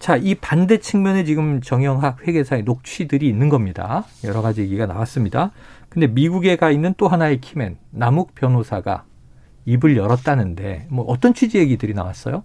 [0.00, 4.04] 자, 이 반대 측면에 지금 정영학 회계사의 녹취들이 있는 겁니다.
[4.24, 5.52] 여러 가지 얘기가 나왔습니다.
[5.90, 9.04] 근데 미국에 가 있는 또 하나의 키맨, 남욱 변호사가
[9.66, 12.42] 입을 열었다는데 뭐 어떤 취지 얘기들이 나왔어요?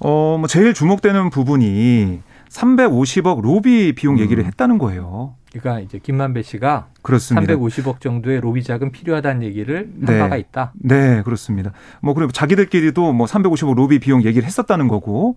[0.00, 4.46] 어, 뭐 제일 주목되는 부분이 350억 로비 비용 얘기를 음.
[4.46, 5.34] 했다는 거예요.
[5.52, 7.54] 그러니까 이제 김만배 씨가 그렇습니다.
[7.54, 10.18] 350억 정도의 로비 자금 필요하다는 얘기를 한 네.
[10.18, 10.72] 바가 있다.
[10.74, 11.72] 네, 그렇습니다.
[12.00, 15.36] 뭐 그리고 자기들끼리도 뭐 350억 로비 비용 얘기를 했었다는 거고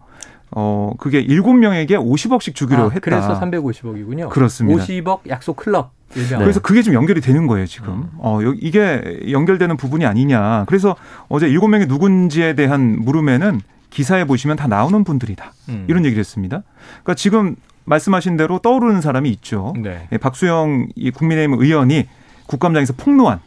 [0.51, 2.99] 어, 그게 7명에게 50억씩 주기로 아, 했다.
[3.01, 4.29] 그래서 350억이군요.
[4.29, 4.83] 그렇습니다.
[4.83, 5.91] 50억 약속 클럽.
[6.15, 6.39] 일명.
[6.39, 7.93] 그래서 그게 좀 연결이 되는 거예요, 지금.
[7.93, 8.09] 음.
[8.19, 10.63] 어, 이게 연결되는 부분이 아니냐.
[10.67, 10.95] 그래서
[11.27, 15.51] 어제 7명이 누군지에 대한 물음에는 기사에 보시면 다 나오는 분들이다.
[15.69, 15.85] 음.
[15.87, 16.63] 이런 얘기를 했습니다.
[17.03, 19.73] 그러니까 지금 말씀하신 대로 떠오르는 사람이 있죠.
[19.77, 20.07] 네.
[20.11, 22.07] 예, 박수영 이 국민의힘 의원이
[22.47, 23.39] 국감장에서 폭로한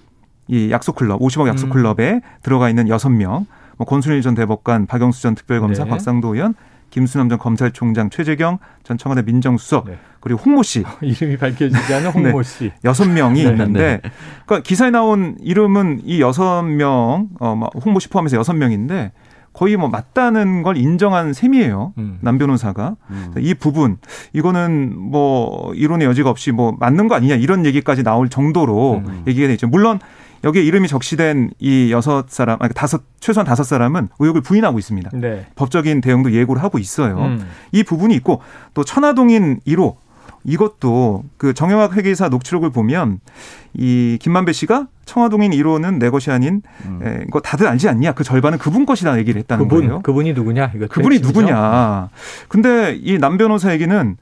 [0.48, 2.20] 이 약속클럽, 50억 약속클럽에 음.
[2.42, 3.46] 들어가 있는 6명,
[3.76, 5.90] 뭐 권순일 전 대법관, 박영수 전 특별검사, 네.
[5.90, 6.54] 곽상도 의원,
[6.90, 9.98] 김수남 전 검찰총장, 최재경 전 청와대 민정수석, 네.
[10.20, 10.84] 그리고 홍모 씨.
[11.02, 12.30] 이름이 밝혀지지 않은 네.
[12.30, 12.72] 홍모 씨.
[12.84, 13.50] 여섯 명이 네.
[13.50, 14.00] 있는데,
[14.46, 19.12] 그러니까 기사에 나온 이름은 이 여섯 명, 어, 홍모 씨 포함해서 여섯 명인데,
[19.58, 21.92] 거의 뭐 맞다는 걸 인정한 셈이에요.
[21.98, 22.18] 음.
[22.20, 22.94] 남 변호사가.
[23.10, 23.34] 음.
[23.38, 23.96] 이 부분,
[24.32, 29.24] 이거는 뭐 이론의 여지가 없이 뭐 맞는 거 아니냐 이런 얘기까지 나올 정도로 음.
[29.26, 29.66] 얘기가 되죠.
[29.66, 29.98] 물론
[30.44, 35.10] 여기에 이름이 적시된 이 여섯 사람, 아니 다섯 최소한 다섯 사람은 의혹을 부인하고 있습니다.
[35.14, 35.46] 네.
[35.56, 37.18] 법적인 대응도 예고를 하고 있어요.
[37.18, 37.44] 음.
[37.72, 38.40] 이 부분이 있고
[38.74, 39.96] 또 천화동인 1호
[40.48, 43.20] 이것도 그 정영학 회계사 녹취록을 보면
[43.74, 47.00] 이 김만배 씨가 청화동인 1호는 내 것이 아닌 음.
[47.04, 48.12] 에, 이거 다들 알지 않냐?
[48.12, 50.02] 그 절반은 그분 것이다 얘기를 했다는 그분, 거예요.
[50.02, 50.70] 그분이 누구냐?
[50.88, 52.08] 그분이 누구냐?
[52.48, 54.16] 근데 이 남 변호사 얘기는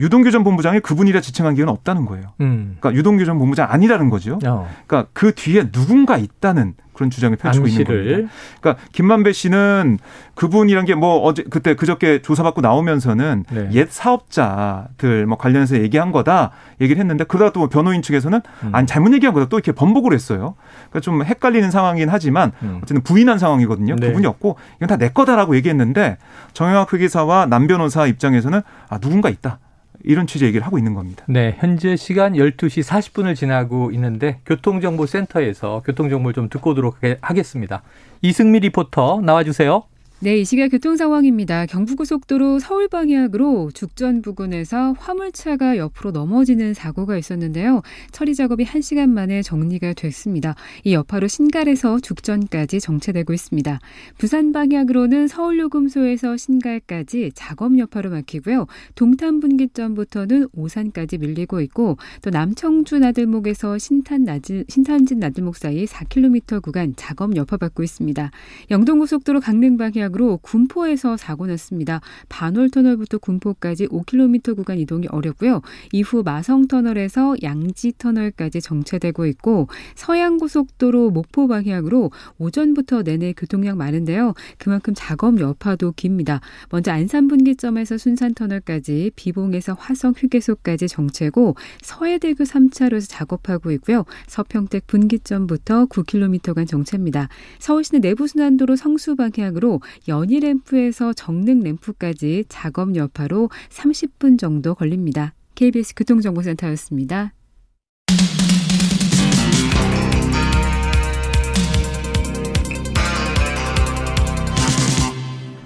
[0.00, 2.32] 유동규 전 본부장이 그분이라 지칭한 기회는 없다는 거예요.
[2.40, 2.76] 음.
[2.78, 4.38] 그러니까 유동규 전 본부장 아니라는 거죠.
[4.46, 4.68] 어.
[4.86, 8.32] 그러니까 그 뒤에 누군가 있다는 그런 주장을 펼치고 있는 겁니다.
[8.60, 9.98] 그러니까 김만배 씨는
[10.34, 13.68] 그분이란 게 뭐 어제 그때 그저께 조사받고 나오면서는 네.
[13.72, 18.70] 옛 사업자들 뭐 관련해서 얘기한 거다 얘기를 했는데 그러다 또 변호인 측에서는 음.
[18.74, 20.54] 아니 잘못 얘기한 거다 또 이렇게 번복을 했어요.
[20.90, 22.80] 그러니까 좀 헷갈리는 상황이긴 하지만 음.
[22.82, 23.96] 어쨌든 부인한 상황이거든요.
[23.96, 24.08] 네.
[24.08, 26.18] 그분이 없고 이건 다 내 거다라고 얘기했는데
[26.54, 29.60] 정영학 회계사와 남 변호사 입장에서는 아 누군가 있다.
[30.08, 31.22] 이런 취재 얘기를 하고 있는 겁니다.
[31.28, 37.82] 네, 현재 시간 12시 40분을 지나고 있는데 교통정보센터에서 교통정보를 좀 듣고 오도록 하겠습니다.
[38.22, 39.82] 이승미 리포터 나와주세요.
[40.20, 41.66] 네, 이 시각 교통 상황입니다.
[41.66, 47.82] 경부고속도로 서울 방향으로 죽전 부근에서 화물차가 옆으로 넘어지는 사고가 있었는데요.
[48.10, 50.56] 처리 작업이 1시간 만에 정리가 됐습니다.
[50.82, 53.78] 이 여파로 신갈에서 죽전까지 정체되고 있습니다.
[54.18, 58.66] 부산 방향으로는 서울요금소에서 신갈까지 작업 여파로 막히고요.
[58.96, 66.94] 동탄 분기점부터는 오산까지 밀리고 있고 또 남청주 나들목에서 신탄 나들, 신탄진 나들목 사이 4km 구간
[66.96, 68.32] 작업 여파받고 있습니다.
[68.72, 72.00] 영동고속도로 강릉 방향 방향으로 군포에서 사고 났습니다.
[72.28, 75.62] 반월터널부터 군포까지 5km 구간 이동이 어렵고요.
[75.92, 84.34] 이후 마성터널에서 양지터널까지 정체되고 있고 서양고속도로 목포 방향으로 오전부터 내내 교통량 많은데요.
[84.58, 86.40] 그만큼 작업 여파도 깁니다.
[86.70, 94.04] 먼저 안산분기점에서 순산터널까지 비봉에서 화성 휴게소까지 정체고 서해대교 3차로에서 작업하고 있고요.
[94.26, 97.28] 서평택 분기점부터 9km간 정체입니다.
[97.58, 105.34] 서울시내 내부순환도로 성수 방향으로 연희 램프에서 정릉 램프까지 작업 여파로 30분 정도 걸립니다.
[105.54, 107.32] KBS 교통정보센터였습니다.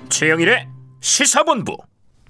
[0.09, 0.69] 최영일의
[1.01, 1.77] 시사본부.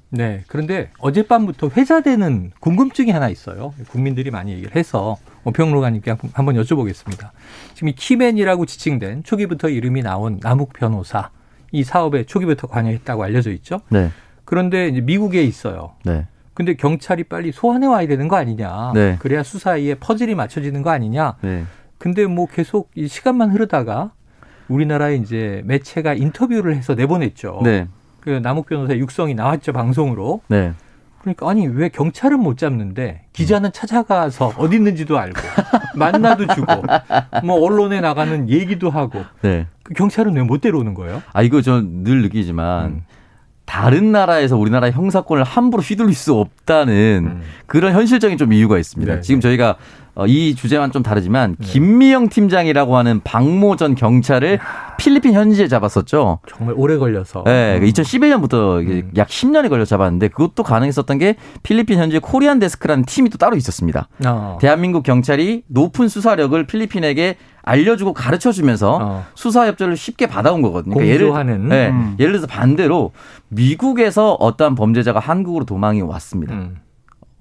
[0.09, 0.45] 네.
[0.47, 3.75] 그런데 어젯밤부터 회자되는 궁금증이 하나 있어요.
[3.89, 5.17] 국민들이 많이 얘기를 해서
[5.55, 7.31] 평론가님께 한번 여쭤보겠습니다.
[7.75, 11.31] 지금 이 키맨이라고 지칭된 초기부터 이름이 나온 남욱 변호사.
[11.73, 13.81] 이 사업에 초기부터 관여했다고 알려져 있죠.
[13.89, 14.11] 네.
[14.45, 15.93] 그런데 이제 미국에 있어요.
[16.05, 16.27] 네.
[16.55, 18.93] 근데 경찰이 빨리 소환해 와야 되는 거 아니냐.
[18.95, 19.17] 네.
[19.19, 21.37] 그래야 수사에 퍼즐이 맞춰지는 거 아니냐.
[21.41, 21.65] 네.
[21.99, 24.13] 근데 뭐 계속 이 시간만 흐르다가
[24.69, 27.61] 우리나라에 이제 매체가 인터뷰를 해서 내보냈죠.
[27.65, 27.89] 네.
[28.21, 30.43] 그 남욱 변호사 육성이 나왔죠 방송으로.
[30.49, 30.75] 네.
[31.23, 35.41] 그러니까 아니 왜 경찰은 못 잡는데 기자는 찾아가서 어디 있는지도 알고
[35.95, 36.67] 만나도 주고
[37.45, 39.67] 뭐 언론에 나가는 얘기도 하고 네.
[39.93, 41.23] 그 경찰은 왜 못 데려오는 거예요?
[41.33, 43.03] 아 이거 전 늘 느끼지만 음.
[43.65, 47.41] 다른 나라에서 우리나라 형사권을 함부로 휘둘릴 수 없다는 음.
[47.67, 49.15] 그런 현실적인 좀 이유가 있습니다.
[49.15, 49.21] 네.
[49.21, 49.77] 지금 저희가
[50.15, 51.67] 어, 이 주제와는 좀 다르지만 네.
[51.67, 54.59] 김미영 팀장이라고 하는 박모 전 경찰을
[54.99, 56.41] 필리핀 현지에 잡았었죠.
[56.47, 57.45] 정말 오래 걸려서.
[57.45, 59.11] 네, 2011년부터 음.
[59.17, 64.09] 약 10년이 걸려 잡았는데 그것도 가능했었던 게 필리핀 현지 코리안 데스크라는 팀이 또 따로 있었습니다.
[64.27, 64.59] 어.
[64.61, 69.25] 대한민국 경찰이 높은 수사력을 필리핀에게 알려주고 가르쳐주면서 어.
[69.35, 70.95] 수사 협조를 쉽게 받아온 거거든요.
[70.95, 72.17] 그러니까 예를, 네, 음.
[72.19, 73.13] 예를 들어서 반대로
[73.49, 76.55] 미국에서 어떠한 범죄자가 한국으로 도망이 왔습니다.
[76.55, 76.82] 음.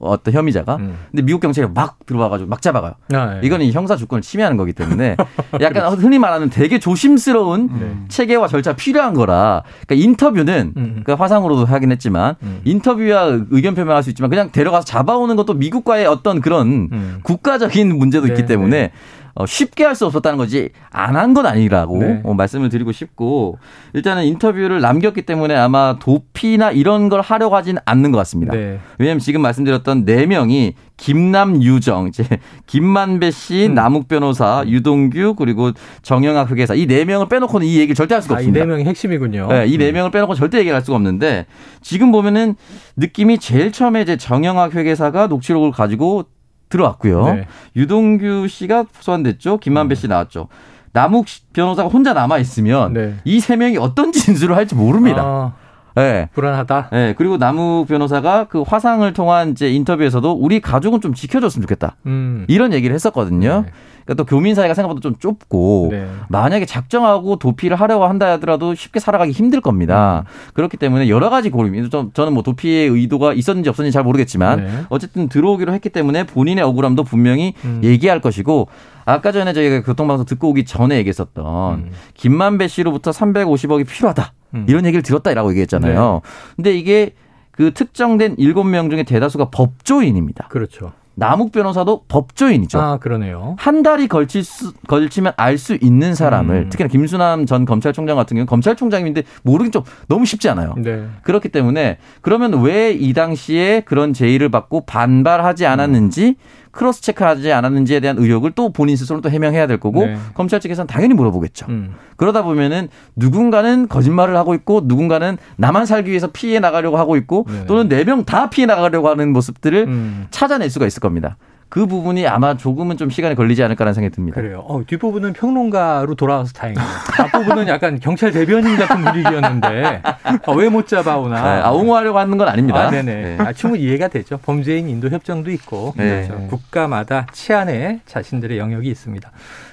[0.01, 0.97] 어떤 혐의자가 음.
[1.11, 2.93] 근데 미국 경찰이 막 들어와가지고 막 잡아가요.
[3.13, 3.45] 아, 예.
[3.45, 5.15] 이거는 형사 주권을 침해하는 거기 때문에
[5.61, 8.05] 약간 흔히 말하는 되게 조심스러운 음.
[8.09, 9.63] 체계와 절차 필요한 거라.
[9.85, 11.01] 그러니까 인터뷰는 음.
[11.03, 12.61] 그러니까 화상으로도 하긴 했지만 음.
[12.63, 17.19] 인터뷰와 의견 표명할 수 있지만 그냥 데려가서 잡아오는 것도 미국과의 어떤 그런 음.
[17.23, 18.91] 국가적인 문제도 네, 있기 때문에 네.
[19.35, 22.21] 어, 쉽게 할 수 없었다는 거지 안 한 건 아니라고 네.
[22.23, 23.57] 어, 말씀을 드리고 싶고
[23.93, 28.53] 일단은 인터뷰를 남겼기 때문에 아마 도피나 이런 걸 하려고 하진 않는 것 같습니다.
[28.53, 28.79] 네.
[28.97, 32.23] 왜냐하면 지금 말씀드렸던 네 명이 김남 유정, 이제
[32.67, 33.73] 김만배 씨, 음.
[33.73, 35.71] 남욱 변호사, 유동규 그리고
[36.03, 38.59] 정영학 회계사 이 네 명을 빼놓고는 이 얘기를 절대 할 수가 아, 없습니다.
[38.59, 39.47] 이 네 명이 핵심이군요.
[39.47, 39.93] 네, 이네 음.
[39.95, 41.45] 명을 빼놓고 절대 얘기할 수가 없는데
[41.81, 42.55] 지금 보면은
[42.97, 46.25] 느낌이 제일 처음에 이제 정영학 회계사가 녹취록을 가지고
[46.71, 47.33] 들어왔고요.
[47.33, 47.47] 네.
[47.75, 49.57] 유동규 씨가 소환됐죠.
[49.59, 50.47] 김만배 씨 나왔죠.
[50.93, 53.15] 남욱 변호사가 혼자 남아 있으면 네.
[53.23, 55.21] 이세 명이 어떤 진술을 할지 모릅니다.
[55.23, 55.53] 아.
[55.95, 56.29] 네.
[56.33, 56.89] 불안하다.
[56.91, 57.13] 네.
[57.17, 61.95] 그리고 남욱 변호사가 그 화상을 통한 이제 인터뷰에서도 우리 가족은 좀 지켜줬으면 좋겠다.
[62.05, 62.45] 음.
[62.47, 63.63] 이런 얘기를 했었거든요.
[63.65, 63.71] 네.
[64.05, 66.07] 그러니까 또 교민 사회가 생각보다 좀 좁고 네.
[66.29, 70.25] 만약에 작정하고 도피를 하려고 한다 하더라도 쉽게 살아가기 힘들 겁니다.
[70.25, 70.51] 음.
[70.53, 71.89] 그렇기 때문에 여러 가지 고민.
[72.13, 74.71] 저는 뭐 도피의 의도가 있었는지 없었는지 잘 모르겠지만 네.
[74.89, 77.81] 어쨌든 들어오기로 했기 때문에 본인의 억울함도 분명히 음.
[77.83, 78.67] 얘기할 것이고
[79.05, 81.91] 아까 전에 저희가 교통방송 듣고 오기 전에 얘기했었던 음.
[82.15, 84.33] 김만배 씨로부터 350억이 필요하다.
[84.53, 84.65] 음.
[84.67, 86.21] 이런 얘기를 들었다라고 얘기했잖아요.
[86.23, 86.29] 네.
[86.55, 87.13] 근데 이게
[87.51, 90.47] 그 특정된 7명 중에 대다수가 법조인입니다.
[90.49, 90.93] 그렇죠.
[91.13, 92.79] 남욱 변호사도 법조인이죠.
[92.79, 93.55] 아, 그러네요.
[93.59, 96.69] 한 달이 걸칠 수, 걸치면 알 수 있는 사람을 음.
[96.69, 100.73] 특히나 김수남 전 검찰총장 같은 경우는 검찰총장인데 모르긴 좀 너무 쉽지 않아요.
[100.77, 101.05] 네.
[101.23, 106.35] 그렇기 때문에 그러면 왜 이 당시에 그런 제의를 받고 반발하지 않았는지 음.
[106.71, 110.17] 크로스 체크하지 않았는지에 대한 의혹을 또 본인 스스로 또 해명해야 될 거고 네.
[110.33, 111.65] 검찰 측에서는 당연히 물어보겠죠.
[111.69, 111.93] 음.
[112.15, 117.65] 그러다 보면은 누군가는 거짓말을 하고 있고 누군가는 나만 살기 위해서 피해 나가려고 하고 있고 네.
[117.67, 120.27] 또는 네 명 다 피해 나가려고 하는 모습들을 음.
[120.31, 121.37] 찾아낼 수가 있을 겁니다.
[121.71, 124.41] 그 부분이 아마 조금은 좀 시간이 걸리지 않을까라는 생각이 듭니다.
[124.41, 124.59] 그래요.
[124.67, 126.85] 어, 뒷부분은 평론가로 돌아와서 다행이에요.
[127.17, 130.01] 앞부분은 약간 경찰 대변인 같은 분위기였는데
[130.47, 131.41] 어, 왜못 잡아오나.
[131.41, 132.87] 네, 아, 옹호하려고 하는 건 아닙니다.
[132.87, 133.13] 아, 네네.
[133.13, 133.37] 네.
[133.39, 134.37] 아, 충분히 이해가 되죠.
[134.39, 136.27] 범죄인 인도 협정도 있고 네.
[136.27, 136.45] 그렇죠.
[136.49, 139.31] 국가마다 치안에 자신들의 영역이 있습니다.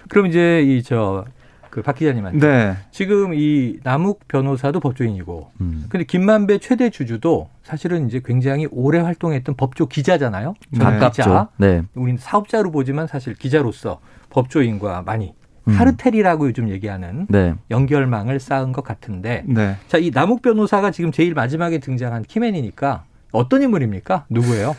[0.08, 1.24] 그럼 이제 이 저
[1.70, 2.38] 그 박 기자님한테.
[2.46, 2.76] 네.
[2.90, 5.84] 지금 이 남욱 변호사도 법조인이고, 음.
[5.88, 10.54] 근데 김만배 최대 주주도 사실은 이제 굉장히 오래 활동했던 법조 기자잖아요.
[10.70, 10.78] 네.
[10.78, 11.48] 가깝죠.
[11.56, 11.82] 네.
[11.94, 14.00] 우리는 사업자로 보지만 사실 기자로서
[14.30, 15.34] 법조인과 많이
[15.68, 15.74] 음.
[15.76, 17.54] 카르텔이라고 요즘 얘기하는 네.
[17.70, 19.76] 연결망을 쌓은 것 같은데, 네.
[19.88, 24.24] 자, 이 남욱 변호사가 지금 제일 마지막에 등장한 키맨이니까 어떤 인물입니까?
[24.30, 24.74] 누구예요?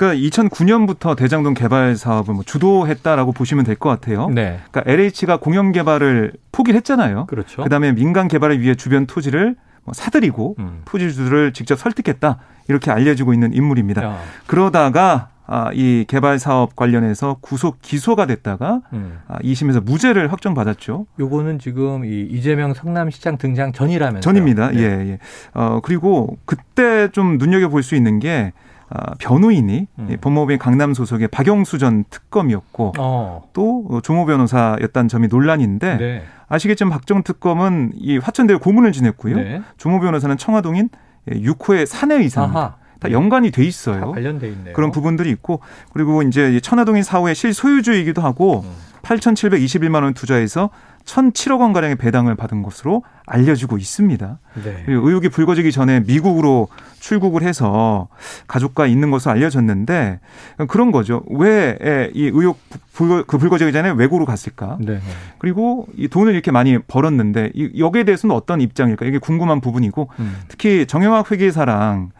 [0.00, 4.28] 그러니까 2009년부터 대장동 개발 사업을 뭐 주도했다라고 보시면 될 것 같아요.
[4.30, 4.58] 네.
[4.70, 7.26] 그러니까 LH가 공영 개발을 포기를 했잖아요.
[7.26, 7.62] 그렇죠.
[7.62, 10.82] 그다음에 민간 개발을 위해 주변 토지를 뭐 사들이고 음.
[10.86, 14.02] 토지주들을 직접 설득했다 이렇게 알려지고 있는 인물입니다.
[14.02, 14.18] 야.
[14.46, 19.18] 그러다가 아, 이 개발 사업 관련해서 구속 기소가 됐다가 음.
[19.28, 21.06] 아, 2심에서 무죄를 확정받았죠.
[21.18, 24.20] 요거는 지금 이 이재명 성남시장 등장 전이라면서요.
[24.22, 24.70] 전입니다.
[24.70, 24.78] 네.
[24.78, 25.18] 예, 예.
[25.54, 28.69] 어, 그리고 그때 좀 눈여겨 볼 수 있는 게 아,
[29.18, 30.16] 변호인이 음.
[30.20, 33.42] 법무부의 강남 소속의 박영수 전 특검이었고 어.
[33.52, 36.22] 또 조모 변호사였다는 점이 논란인데 네.
[36.48, 39.36] 아시겠지만 박정 특검은 이 화천대유 고문을 지냈고요.
[39.36, 39.62] 네.
[39.76, 40.88] 조모 변호사는 청화동인
[41.28, 42.76] 6호의 사내 이사입니다.
[42.98, 44.12] 다 연관이 돼 있어요.
[44.12, 44.74] 관련돼 있네요.
[44.74, 45.60] 그런 부분들이 있고
[45.92, 48.89] 그리고 이제 천화동인 4호의 실소유주이기도 하고 음.
[49.02, 50.70] 8,721만 원 투자해서
[51.04, 54.38] 1,007억 원 가량의 배당을 받은 것으로 알려지고 있습니다.
[54.64, 54.84] 네.
[54.86, 56.68] 의혹이 불거지기 전에 미국으로
[57.00, 58.08] 출국을 해서
[58.46, 60.20] 가족과 있는 것으로 알려졌는데
[60.68, 61.22] 그런 거죠.
[61.30, 61.78] 왜
[62.14, 62.58] 이 의혹
[62.92, 64.76] 불거, 그 불거지기 전에 외국으로 갔을까?
[64.80, 65.00] 네.
[65.38, 69.06] 그리고 이 돈을 이렇게 많이 벌었는데 여기에 대해서는 어떤 입장일까?
[69.06, 70.36] 이게 궁금한 부분이고 음.
[70.48, 72.10] 특히 정영학 회계사랑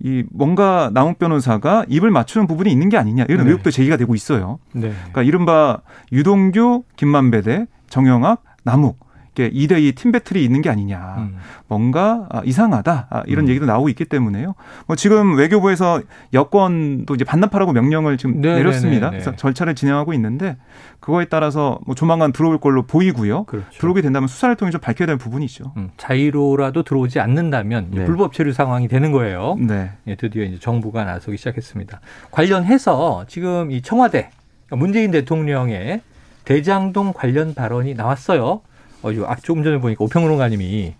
[0.00, 3.50] 이 뭔가 나홍 변호사가 입을 맞추는 부분이 있는 게 아니냐 이런 네.
[3.50, 4.58] 의혹도 제기가 되고 있어요.
[4.72, 4.90] 네.
[4.90, 5.78] 그러니까 이른바
[6.12, 9.05] 유동규, 김만배대 정영학, 남욱
[9.44, 11.14] 2대2 팀 배틀이 있는 게 아니냐.
[11.18, 11.36] 음.
[11.68, 13.06] 뭔가 아, 이상하다.
[13.10, 13.48] 아, 이런 음.
[13.48, 14.54] 얘기도 나오고 있기 때문에요.
[14.86, 16.00] 뭐 지금 외교부에서
[16.32, 18.56] 여권도 이제 반납하라고 명령을 지금 네네네네.
[18.62, 19.10] 내렸습니다.
[19.10, 20.56] 그래서 절차를 진행하고 있는데
[21.00, 23.44] 그거에 따라서 뭐 조만간 들어올 걸로 보이고요.
[23.44, 23.68] 그렇죠.
[23.78, 25.72] 들어오게 된다면 수사를 통해 좀 밝혀야 될 부분이죠.
[25.76, 28.04] 음, 자의로라도 들어오지 않는다면 네.
[28.04, 29.56] 불법 체류 상황이 되는 거예요.
[29.60, 29.92] 네.
[30.06, 32.00] 예, 드디어 이제 정부가 나서기 시작했습니다.
[32.30, 34.30] 관련해서 지금 이 청와대
[34.70, 36.00] 문재인 대통령의
[36.44, 38.62] 대장동 관련 발언이 나왔어요.
[39.06, 40.94] 어, 아, 조금 전에 보니까 오평론가님이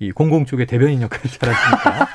[0.00, 2.08] 이 공공 쪽의 대변인 역할을 잘하시니까.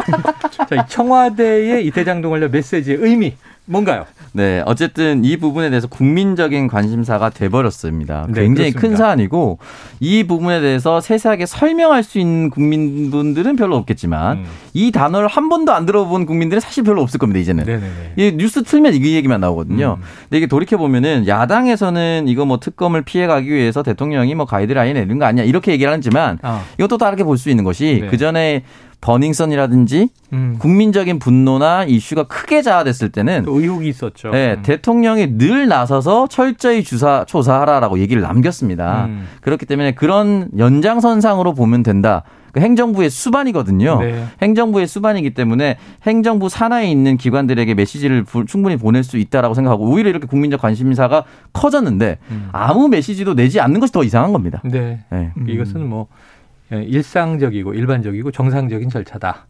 [0.67, 3.35] 자, 이 청와대의 이 대장동 관련 메시지의 의미
[3.69, 4.05] 뭔가요?
[4.33, 8.25] 네, 어쨌든 이 부분에 대해서 국민적인 관심사가 돼버렸습니다.
[8.29, 8.79] 네, 굉장히 그렇습니다.
[8.79, 9.59] 큰 사안이고
[9.99, 14.45] 이 부분에 대해서 세세하게 설명할 수 있는 국민분들은 별로 없겠지만 음.
[14.73, 17.39] 이 단어를 한 번도 안 들어본 국민들은 사실 별로 없을 겁니다.
[17.39, 18.13] 이제는 네네네.
[18.17, 19.97] 이 뉴스 틀면 이 얘기만 나오거든요.
[19.99, 20.03] 음.
[20.23, 25.25] 근데 이게 돌이켜 보면은 야당에서는 이거 뭐 특검을 피해가기 위해서 대통령이 뭐 가이드라인 내는 거
[25.25, 26.61] 아니야 이렇게 얘기를 하지만 어.
[26.77, 28.07] 이것도 다르게 볼 수 있는 것이 네.
[28.07, 28.63] 그 전에
[29.01, 30.55] 버닝썬이라든지 음.
[30.59, 34.31] 국민적인 분노나 이슈가 크게 자아됐을 때는 그 의혹이 있었죠.
[34.31, 34.61] 네, 음.
[34.61, 39.05] 대통령이 늘 나서서 철저히 주사 조사하라라고 얘기를 남겼습니다.
[39.05, 39.27] 음.
[39.41, 42.23] 그렇기 때문에 그런 연장선상으로 보면 된다.
[42.51, 43.99] 그 행정부의 수반이거든요.
[44.01, 44.25] 네.
[44.41, 50.25] 행정부의 수반이기 때문에 행정부 산하에 있는 기관들에게 메시지를 충분히 보낼 수 있다라고 생각하고 오히려 이렇게
[50.25, 52.49] 국민적 관심사가 커졌는데 음.
[52.51, 54.61] 아무 메시지도 내지 않는 것이 더 이상한 겁니다.
[54.65, 54.99] 네.
[55.11, 55.31] 네.
[55.47, 56.38] 이것은 뭐 예,
[56.71, 59.47] 일상적이고 일반적이고 정상적인 절차다.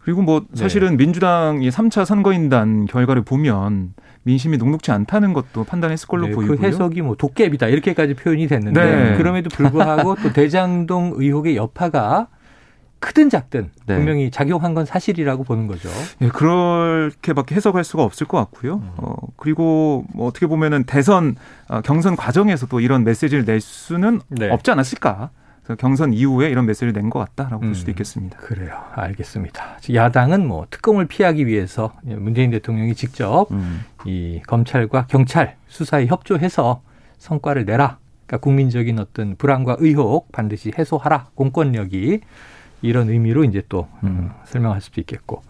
[0.00, 0.60] 그리고 뭐 네.
[0.60, 0.96] 사실은 네.
[0.96, 6.58] 민주당이 3차 선거인단 결과를 보면 민심이 녹록지 않다는 것도 판단했을 걸로 네, 그 보이고요.
[6.58, 9.16] 그 해석이 뭐 도깨비다 이렇게까지 표현이 됐는데 네.
[9.16, 12.28] 그럼에도 불구하고 또 대장동 의혹의 여파가
[12.98, 13.96] 크든 작든 네.
[13.96, 15.88] 분명히 작용한 건 사실이라고 보는 거죠.
[16.20, 18.74] 네, 그렇게밖에 해석할 수가 없을 것 같고요.
[18.74, 18.90] 음.
[18.96, 21.34] 어, 그리고 뭐 어떻게 보면은 대선
[21.68, 24.50] 어, 경선 과정에서 또 이런 메시지를 낼 수는 네.
[24.50, 25.30] 없지 않았을까.
[25.76, 28.38] 경선 이후에 이런 메시지를 낸 것 같다라고 음, 볼 수도 음, 있겠습니다.
[28.38, 28.74] 그래요.
[28.92, 29.78] 알겠습니다.
[29.92, 33.84] 야당은 뭐 특검을 피하기 위해서 문재인 대통령이 직접 음.
[34.04, 36.82] 이 검찰과 경찰 수사에 협조해서
[37.18, 37.98] 성과를 내라.
[38.26, 41.28] 그러니까 국민적인 어떤 불안과 의혹 반드시 해소하라.
[41.34, 42.20] 공권력이
[42.82, 44.30] 이런 의미로 이제 또 음, 음.
[44.44, 45.42] 설명할 수도 있겠고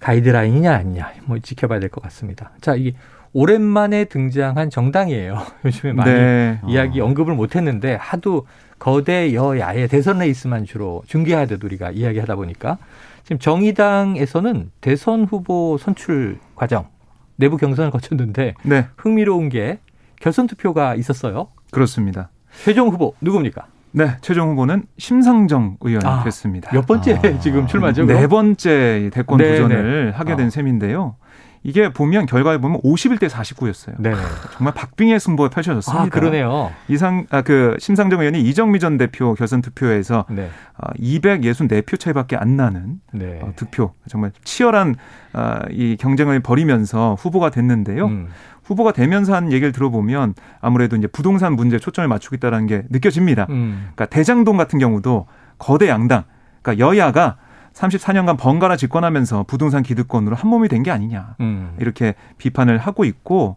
[0.00, 2.52] 가이드라인이냐 아니냐 뭐 지켜봐야 될 것 같습니다.
[2.60, 2.94] 자, 이게
[3.32, 5.38] 오랜만에 등장한 정당이에요.
[5.64, 6.60] 요즘에 많이 네.
[6.68, 7.04] 이야기 어.
[7.06, 8.46] 언급을 못했는데 하도
[8.78, 12.78] 거대 여야의 대선 레이스만 주로 중계하듯 우리가 이야기하다 보니까
[13.24, 16.88] 지금 정의당에서는 대선 후보 선출 과정
[17.36, 18.86] 내부 경선을 거쳤는데 네.
[18.96, 19.80] 흥미로운 게
[20.20, 21.48] 결선 투표가 있었어요.
[21.70, 22.30] 그렇습니다.
[22.64, 23.66] 최종 후보 누굽니까?
[23.92, 26.70] 네, 최종 후보는 심상정 의원이 아, 됐습니다.
[26.72, 28.04] 몇 번째 아, 지금 출마죠?
[28.04, 30.10] 네 번째 대권 네, 도전을 네.
[30.12, 30.50] 하게 된 아.
[30.50, 31.16] 셈인데요.
[31.64, 33.94] 이게 보면 결과에 보면 51대 49였어요.
[33.98, 34.12] 네.
[34.56, 36.04] 정말 박빙의 승부가 펼쳐졌습니다.
[36.04, 36.70] 아, 그러네요.
[36.88, 40.50] 이상 아 그 심상정 의원이 이정미 전 대표 결선 투표에서 네.
[40.76, 43.40] 아, 264표 차이밖에 안 나는 네.
[43.42, 44.96] 어, 득표 정말 치열한
[45.32, 48.04] 아, 이 경쟁을 벌이면서 후보가 됐는데요.
[48.04, 48.28] 음.
[48.64, 53.46] 후보가 되면서 한 얘기를 들어보면 아무래도 이제 부동산 문제에 초점을 맞추겠다라는 게 느껴집니다.
[53.48, 53.92] 음.
[53.94, 56.24] 그러니까 대장동 같은 경우도 거대 양당,
[56.60, 57.38] 그러니까 여야가
[57.74, 61.74] 34년간 번갈아 집권하면서 부동산 기득권으로 한 몸이 된 게 아니냐 음.
[61.80, 63.56] 이렇게 비판을 하고 있고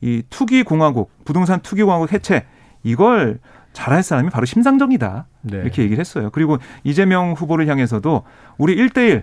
[0.00, 2.44] 이 투기 공화국 부동산 투기 공화국 해체
[2.82, 3.38] 이걸
[3.72, 5.56] 잘할 사람이 바로 심상정이다 네.
[5.58, 6.30] 이렇게 얘기를 했어요.
[6.32, 8.22] 그리고 이재명 후보를 향해서도
[8.58, 9.22] 우리 1대1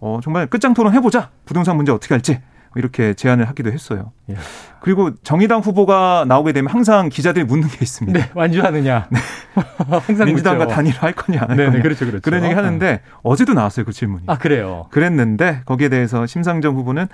[0.00, 2.40] 어, 정말 끝장 토론 해보자 부동산 문제 어떻게 할지
[2.76, 4.12] 이렇게 제안을 하기도 했어요.
[4.30, 4.36] 예.
[4.80, 8.18] 그리고 정의당 후보가 나오게 되면 항상 기자들이 묻는 게 있습니다.
[8.18, 9.08] 네, 완주하느냐.
[9.10, 9.18] 네.
[10.06, 11.82] 항상 민주당과 단일화 할 거냐 안 할 거냐.
[11.82, 12.20] 그렇죠, 그렇죠.
[12.22, 14.24] 그런 얘기 하는데 어제도 나왔어요 그 질문이.
[14.26, 14.86] 아 그래요.
[14.90, 17.06] 그랬는데 거기에 대해서 심상정 후보는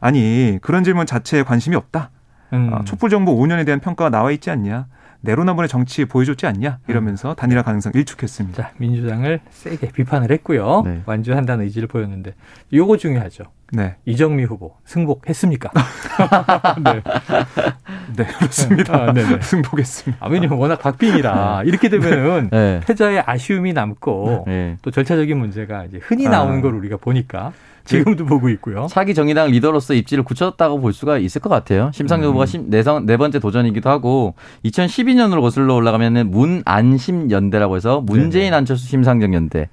[0.00, 2.10] 아니 그런 질문 자체에 관심이 없다.
[2.52, 2.70] 음.
[2.72, 4.86] 어, 촛불 정부 5년에 대한 평가가 나와 있지 않냐.
[5.24, 7.34] 내로남불의 정치 보여줬지 않냐 이러면서 음.
[7.34, 8.62] 단일화 가능성 일축했습니다.
[8.62, 10.82] 자, 민주당을 세게 비판을 했고요.
[10.84, 11.02] 네.
[11.06, 12.34] 완주한다는 의지를 보였는데
[12.72, 13.44] 요거 중요하죠.
[13.72, 13.96] 네.
[14.04, 15.70] 이정미 후보 승복했습니까?
[16.84, 17.02] 네.
[18.16, 18.94] 네, 그렇습니다.
[18.94, 19.40] 아, 네네.
[19.40, 20.24] 승복했습니다.
[20.24, 21.68] 아, 왜냐면 워낙 박빙이라 네.
[21.68, 22.80] 이렇게 되면은 네.
[22.86, 24.76] 패자의 아쉬움이 남고 네.
[24.82, 26.62] 또 절차적인 문제가 이제 흔히 나오는 아.
[26.62, 27.52] 걸 우리가 보니까
[27.84, 28.86] 지금도 보고 있고요.
[28.90, 31.90] 차기 정의당 리더로서 입지를 굳혔다고 볼 수가 있을 것 같아요.
[31.94, 32.36] 심상정 음.
[32.36, 38.54] 후보가 네, 네 번째 도전이기도 하고 2012년으로 거슬러 올라가면은 문안심 연대라고 해서 문재인.
[38.54, 39.68] 안철수 심상정 연대.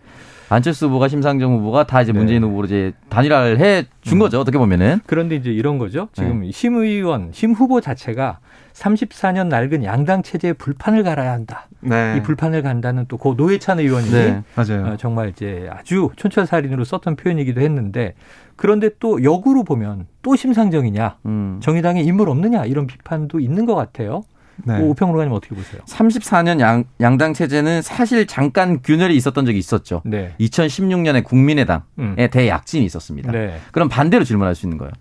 [0.55, 2.47] 안철수 후보가 심상정 후보가 다 이제 문재인 네.
[2.47, 4.39] 후보로 이제 단일화를 해 준 거죠.
[4.39, 4.99] 어떻게 보면은.
[5.05, 6.09] 그런데 이제 이런 거죠.
[6.13, 6.51] 지금 네.
[6.51, 8.39] 심 의원, 심 후보 자체가
[8.73, 11.67] 34년 낡은 양당 체제에 불판을 갈아야 한다.
[11.81, 12.15] 네.
[12.17, 14.41] 이 불판을 간다는 또 고 노회찬 의원이 네.
[14.55, 14.87] 맞아요.
[14.93, 18.15] 어, 정말 이제 아주 촌철살인으로 썼던 표현이기도 했는데
[18.55, 21.59] 그런데 또 역으로 보면 또 심상정이냐, 음.
[21.61, 24.23] 정의당에 인물 없느냐 이런 비판도 있는 것 같아요.
[24.65, 24.80] 네.
[24.82, 25.82] 오평론가님 어떻게 보세요?
[25.88, 30.02] 34년 양, 양당 체제는 사실 잠깐 균열이 있었던 적이 있었죠.
[30.06, 30.34] 네.
[30.39, 32.15] 2016년에 국민의당에 음.
[32.32, 33.32] 대약진이 있었습니다.
[33.32, 33.60] 네.
[33.71, 34.91] 그럼 반대로 질문할 수 있는 거예요.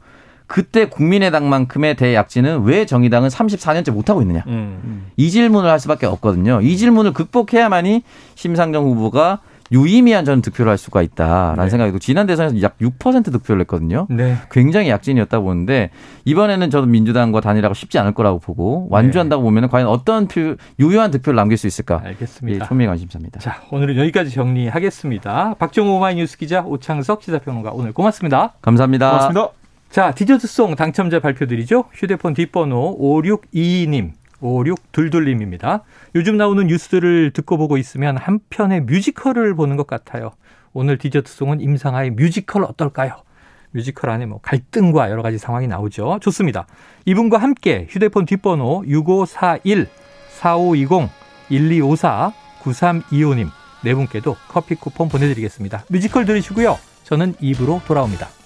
[0.46, 4.42] 그때 국민의당만큼의 대약진은 왜 정의당은 34년째 못하고 있느냐.
[4.49, 5.07] 음.
[5.16, 6.61] 이 질문을 할 수밖에 없거든요.
[6.61, 8.03] 이 질문을 극복해야만이
[8.35, 9.40] 심상정 후보가
[9.72, 11.70] 유의미한 저는 득표를 할 수가 있다라는 네.
[11.70, 14.06] 생각이 고 지난 대선에서 약 6% 득표를 했거든요.
[14.11, 14.37] 네.
[14.50, 15.90] 굉장히 약진이었다 보는데
[16.24, 19.44] 이번에는 저도 민주당과 단일화가 쉽지 않을 거라고 보고 완주한다고 네.
[19.44, 22.02] 보면 과연 어떤 표, 유효한 득표를 남길 수 있을까?
[22.04, 22.64] 알겠습니다.
[22.64, 23.40] 예, 초미의 관심사입니다.
[23.40, 25.54] 자, 오늘은 여기까지 정리하겠습니다.
[25.59, 28.54] 박정호 오마이뉴스 기자 오창석 시사평론가 오늘 고맙습니다.
[28.62, 29.11] 감사합니다.
[29.11, 29.48] 고맙습니다.
[29.90, 31.85] 자, 디저트송 당첨자 발표드리죠.
[31.92, 35.83] 휴대폰 뒷번호 5622님, 5622님입니다.
[36.14, 40.33] 요즘 나오는 뉴스들을 듣고 보고 있으면 한편의 뮤지컬을 보는 것 같아요.
[40.72, 43.22] 오늘 디저트송은 임상아의 뮤지컬 어떨까요?
[43.72, 46.18] 뮤지컬 안에 뭐 갈등과 여러 가지 상황이 나오죠.
[46.20, 46.66] 좋습니다.
[47.05, 49.88] 이분과 함께 휴대폰 뒷번호 6541
[50.38, 51.11] 4520
[51.50, 53.48] 1254 9325님
[53.83, 55.85] 네 분께도 커피 쿠폰 보내드리겠습니다.
[55.88, 56.79] 뮤지컬 들으시고요.
[57.05, 58.39] 저는 2부로 돌아옵니다.